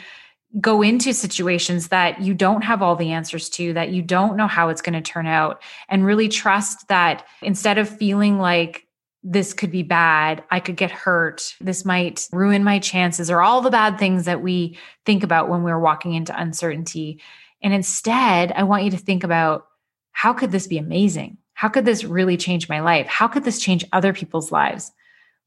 go 0.60 0.80
into 0.80 1.12
situations 1.12 1.88
that 1.88 2.20
you 2.20 2.32
don't 2.32 2.62
have 2.62 2.80
all 2.80 2.94
the 2.94 3.10
answers 3.10 3.48
to, 3.48 3.72
that 3.72 3.90
you 3.90 4.02
don't 4.02 4.36
know 4.36 4.46
how 4.46 4.68
it's 4.68 4.82
going 4.82 4.92
to 4.92 5.00
turn 5.00 5.26
out, 5.26 5.60
and 5.88 6.06
really 6.06 6.28
trust 6.28 6.86
that 6.86 7.26
instead 7.42 7.76
of 7.76 7.88
feeling 7.88 8.38
like 8.38 8.86
this 9.24 9.52
could 9.54 9.72
be 9.72 9.82
bad. 9.82 10.44
I 10.52 10.60
could 10.60 10.76
get 10.76 10.92
hurt. 10.92 11.56
This 11.60 11.84
might 11.84 12.28
ruin 12.30 12.62
my 12.62 12.78
chances, 12.78 13.32
or 13.32 13.42
all 13.42 13.62
the 13.62 13.70
bad 13.70 13.98
things 13.98 14.26
that 14.26 14.42
we 14.42 14.78
think 15.06 15.24
about 15.24 15.48
when 15.48 15.64
we're 15.64 15.80
walking 15.80 16.14
into 16.14 16.40
uncertainty. 16.40 17.20
And 17.64 17.74
instead, 17.74 18.52
I 18.52 18.62
want 18.62 18.84
you 18.84 18.92
to 18.92 18.96
think 18.96 19.24
about 19.24 19.66
how 20.12 20.32
could 20.32 20.52
this 20.52 20.66
be 20.66 20.78
amazing? 20.78 21.38
How 21.54 21.68
could 21.68 21.84
this 21.84 22.04
really 22.04 22.36
change 22.36 22.68
my 22.68 22.80
life? 22.80 23.06
How 23.06 23.28
could 23.28 23.44
this 23.44 23.60
change 23.60 23.84
other 23.92 24.12
people's 24.12 24.52
lives? 24.52 24.92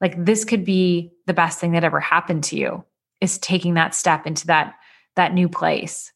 Like, 0.01 0.23
this 0.23 0.45
could 0.45 0.65
be 0.65 1.11
the 1.25 1.33
best 1.33 1.59
thing 1.59 1.71
that 1.71 1.83
ever 1.83 1.99
happened 1.99 2.43
to 2.45 2.57
you 2.57 2.83
is 3.21 3.37
taking 3.37 3.75
that 3.75 3.95
step 3.95 4.27
into 4.27 4.47
that 4.47 4.75
that 5.15 5.33
new 5.33 5.47
place. 5.47 6.11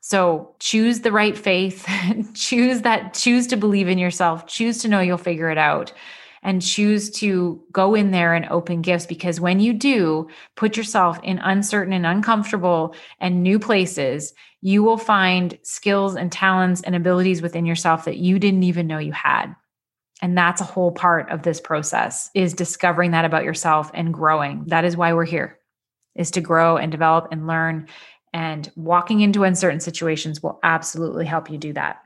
So 0.00 0.56
choose 0.58 1.00
the 1.00 1.12
right 1.12 1.38
faith, 1.38 1.88
choose 2.34 2.82
that 2.82 3.14
choose 3.14 3.46
to 3.48 3.56
believe 3.56 3.88
in 3.88 3.98
yourself, 3.98 4.46
choose 4.46 4.78
to 4.78 4.88
know 4.88 5.00
you'll 5.00 5.18
figure 5.18 5.50
it 5.50 5.58
out 5.58 5.92
and 6.42 6.60
choose 6.60 7.10
to 7.10 7.62
go 7.70 7.94
in 7.94 8.10
there 8.10 8.34
and 8.34 8.46
open 8.46 8.82
gifts 8.82 9.06
because 9.06 9.40
when 9.40 9.60
you 9.60 9.72
do 9.72 10.28
put 10.56 10.76
yourself 10.76 11.20
in 11.22 11.38
uncertain 11.38 11.92
and 11.92 12.04
uncomfortable 12.04 12.94
and 13.20 13.42
new 13.42 13.58
places, 13.58 14.34
you 14.60 14.82
will 14.82 14.98
find 14.98 15.58
skills 15.62 16.16
and 16.16 16.32
talents 16.32 16.82
and 16.82 16.94
abilities 16.94 17.42
within 17.42 17.66
yourself 17.66 18.04
that 18.04 18.18
you 18.18 18.38
didn't 18.38 18.64
even 18.64 18.86
know 18.86 18.98
you 18.98 19.12
had. 19.12 19.54
And 20.20 20.38
that's 20.38 20.60
a 20.60 20.64
whole 20.64 20.92
part 20.92 21.30
of 21.30 21.42
this 21.42 21.60
process 21.60 22.30
is 22.34 22.54
discovering 22.54 23.10
that 23.10 23.24
about 23.24 23.44
yourself 23.44 23.90
and 23.92 24.14
growing. 24.14 24.64
That 24.66 24.84
is 24.84 24.96
why 24.96 25.12
we're 25.12 25.24
here 25.24 25.58
is 26.14 26.30
to 26.32 26.40
grow 26.40 26.76
and 26.76 26.92
develop 26.92 27.28
and 27.32 27.46
learn. 27.46 27.88
And 28.32 28.70
walking 28.76 29.20
into 29.20 29.44
uncertain 29.44 29.80
situations 29.80 30.42
will 30.42 30.60
absolutely 30.62 31.26
help 31.26 31.50
you 31.50 31.58
do 31.58 31.72
that. 31.72 32.02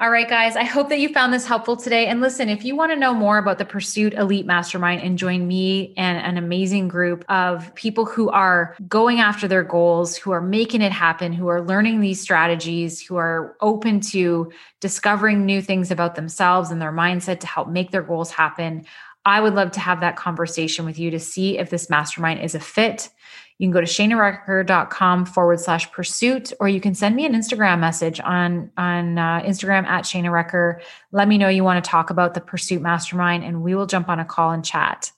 All 0.00 0.10
right, 0.10 0.28
guys, 0.28 0.56
I 0.56 0.64
hope 0.64 0.88
that 0.88 0.98
you 0.98 1.08
found 1.08 1.32
this 1.32 1.46
helpful 1.46 1.76
today. 1.76 2.08
And 2.08 2.20
listen, 2.20 2.48
if 2.48 2.64
you 2.64 2.74
want 2.74 2.90
to 2.90 2.98
know 2.98 3.14
more 3.14 3.38
about 3.38 3.58
the 3.58 3.64
Pursuit 3.64 4.12
Elite 4.14 4.44
Mastermind 4.44 5.02
and 5.02 5.16
join 5.16 5.46
me 5.46 5.94
and 5.96 6.18
an 6.18 6.36
amazing 6.36 6.88
group 6.88 7.24
of 7.28 7.72
people 7.76 8.04
who 8.04 8.28
are 8.28 8.74
going 8.88 9.20
after 9.20 9.46
their 9.46 9.62
goals, 9.62 10.16
who 10.16 10.32
are 10.32 10.40
making 10.40 10.82
it 10.82 10.90
happen, 10.90 11.32
who 11.32 11.46
are 11.46 11.62
learning 11.62 12.00
these 12.00 12.20
strategies, 12.20 13.00
who 13.00 13.14
are 13.14 13.56
open 13.60 14.00
to 14.00 14.50
discovering 14.80 15.46
new 15.46 15.62
things 15.62 15.92
about 15.92 16.16
themselves 16.16 16.72
and 16.72 16.82
their 16.82 16.92
mindset 16.92 17.38
to 17.38 17.46
help 17.46 17.68
make 17.68 17.92
their 17.92 18.02
goals 18.02 18.32
happen, 18.32 18.84
I 19.24 19.40
would 19.40 19.54
love 19.54 19.70
to 19.72 19.80
have 19.80 20.00
that 20.00 20.16
conversation 20.16 20.84
with 20.84 20.98
you 20.98 21.12
to 21.12 21.20
see 21.20 21.56
if 21.56 21.70
this 21.70 21.88
mastermind 21.88 22.40
is 22.40 22.56
a 22.56 22.60
fit. 22.60 23.10
You 23.58 23.66
can 23.66 23.72
go 23.72 23.80
to 23.80 23.86
shanarecker.com 23.86 25.26
forward 25.26 25.60
slash 25.60 25.90
pursuit, 25.92 26.52
or 26.58 26.68
you 26.68 26.80
can 26.80 26.94
send 26.94 27.14
me 27.14 27.24
an 27.24 27.34
Instagram 27.34 27.78
message 27.78 28.20
on, 28.20 28.70
on 28.76 29.16
uh, 29.16 29.42
Instagram 29.42 29.84
at 29.84 30.04
Recker. 30.04 30.80
Let 31.12 31.28
me 31.28 31.38
know 31.38 31.48
you 31.48 31.62
want 31.62 31.84
to 31.84 31.88
talk 31.88 32.10
about 32.10 32.34
the 32.34 32.40
Pursuit 32.40 32.82
Mastermind, 32.82 33.44
and 33.44 33.62
we 33.62 33.74
will 33.74 33.86
jump 33.86 34.08
on 34.08 34.18
a 34.18 34.24
call 34.24 34.50
and 34.50 34.64
chat. 34.64 35.12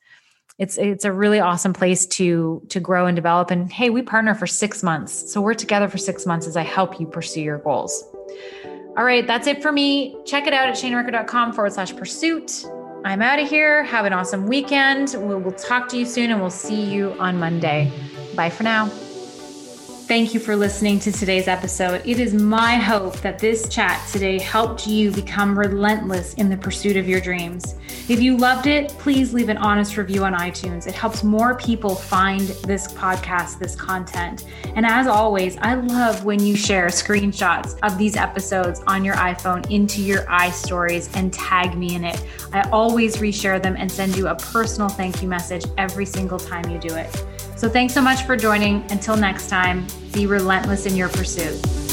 It's 0.58 0.78
it's 0.78 1.04
a 1.04 1.12
really 1.12 1.38
awesome 1.38 1.74
place 1.74 2.06
to 2.06 2.62
to 2.70 2.80
grow 2.80 3.06
and 3.06 3.14
develop. 3.14 3.50
And 3.50 3.70
hey, 3.70 3.90
we 3.90 4.00
partner 4.00 4.34
for 4.34 4.46
six 4.46 4.82
months, 4.82 5.30
so 5.32 5.40
we're 5.40 5.54
together 5.54 5.88
for 5.88 5.98
six 5.98 6.24
months 6.24 6.46
as 6.46 6.56
I 6.56 6.62
help 6.62 6.98
you 6.98 7.06
pursue 7.06 7.42
your 7.42 7.58
goals. 7.58 8.04
All 8.96 9.04
right, 9.04 9.26
that's 9.26 9.46
it 9.46 9.62
for 9.62 9.72
me. 9.72 10.16
Check 10.24 10.46
it 10.46 10.54
out 10.54 10.68
at 10.68 10.74
shanarecker.com 10.74 11.52
forward 11.52 11.74
slash 11.74 11.94
pursuit. 11.94 12.64
I'm 13.04 13.20
out 13.20 13.38
of 13.38 13.48
here. 13.48 13.84
Have 13.84 14.06
an 14.06 14.14
awesome 14.14 14.46
weekend. 14.46 15.14
We'll 15.18 15.52
talk 15.52 15.88
to 15.90 15.98
you 15.98 16.06
soon 16.06 16.30
and 16.30 16.40
we'll 16.40 16.50
see 16.50 16.82
you 16.82 17.12
on 17.18 17.38
Monday. 17.38 17.92
Bye 18.36 18.50
for 18.50 18.62
now. 18.62 18.90
Thank 20.06 20.34
you 20.34 20.38
for 20.38 20.54
listening 20.54 21.00
to 21.00 21.10
today's 21.10 21.48
episode. 21.48 22.00
It 22.04 22.20
is 22.20 22.32
my 22.32 22.76
hope 22.76 23.16
that 23.22 23.40
this 23.40 23.68
chat 23.68 24.00
today 24.12 24.38
helped 24.38 24.86
you 24.86 25.10
become 25.10 25.58
relentless 25.58 26.34
in 26.34 26.48
the 26.48 26.56
pursuit 26.56 26.96
of 26.96 27.08
your 27.08 27.20
dreams. 27.20 27.74
If 28.08 28.20
you 28.20 28.36
loved 28.36 28.68
it, 28.68 28.90
please 28.90 29.34
leave 29.34 29.48
an 29.48 29.56
honest 29.56 29.96
review 29.96 30.24
on 30.24 30.32
iTunes. 30.32 30.86
It 30.86 30.94
helps 30.94 31.24
more 31.24 31.56
people 31.56 31.96
find 31.96 32.42
this 32.68 32.86
podcast, 32.92 33.58
this 33.58 33.74
content. 33.74 34.44
And 34.76 34.86
as 34.86 35.08
always, 35.08 35.56
I 35.56 35.74
love 35.74 36.24
when 36.24 36.38
you 36.38 36.54
share 36.54 36.86
screenshots 36.86 37.76
of 37.82 37.98
these 37.98 38.14
episodes 38.14 38.82
on 38.86 39.04
your 39.04 39.16
iPhone 39.16 39.68
into 39.72 40.00
your 40.02 40.22
iStories 40.26 41.10
and 41.16 41.32
tag 41.32 41.76
me 41.76 41.96
in 41.96 42.04
it. 42.04 42.24
I 42.52 42.68
always 42.70 43.16
reshare 43.16 43.60
them 43.60 43.74
and 43.76 43.90
send 43.90 44.16
you 44.16 44.28
a 44.28 44.36
personal 44.36 44.88
thank 44.88 45.20
you 45.20 45.26
message 45.26 45.64
every 45.78 46.06
single 46.06 46.38
time 46.38 46.70
you 46.70 46.78
do 46.78 46.94
it. 46.94 47.24
So 47.56 47.70
thanks 47.70 47.94
so 47.94 48.02
much 48.02 48.22
for 48.24 48.36
joining. 48.36 48.84
Until 48.90 49.16
next 49.16 49.48
time, 49.48 49.86
be 50.12 50.26
relentless 50.26 50.84
in 50.84 50.94
your 50.94 51.08
pursuit. 51.08 51.85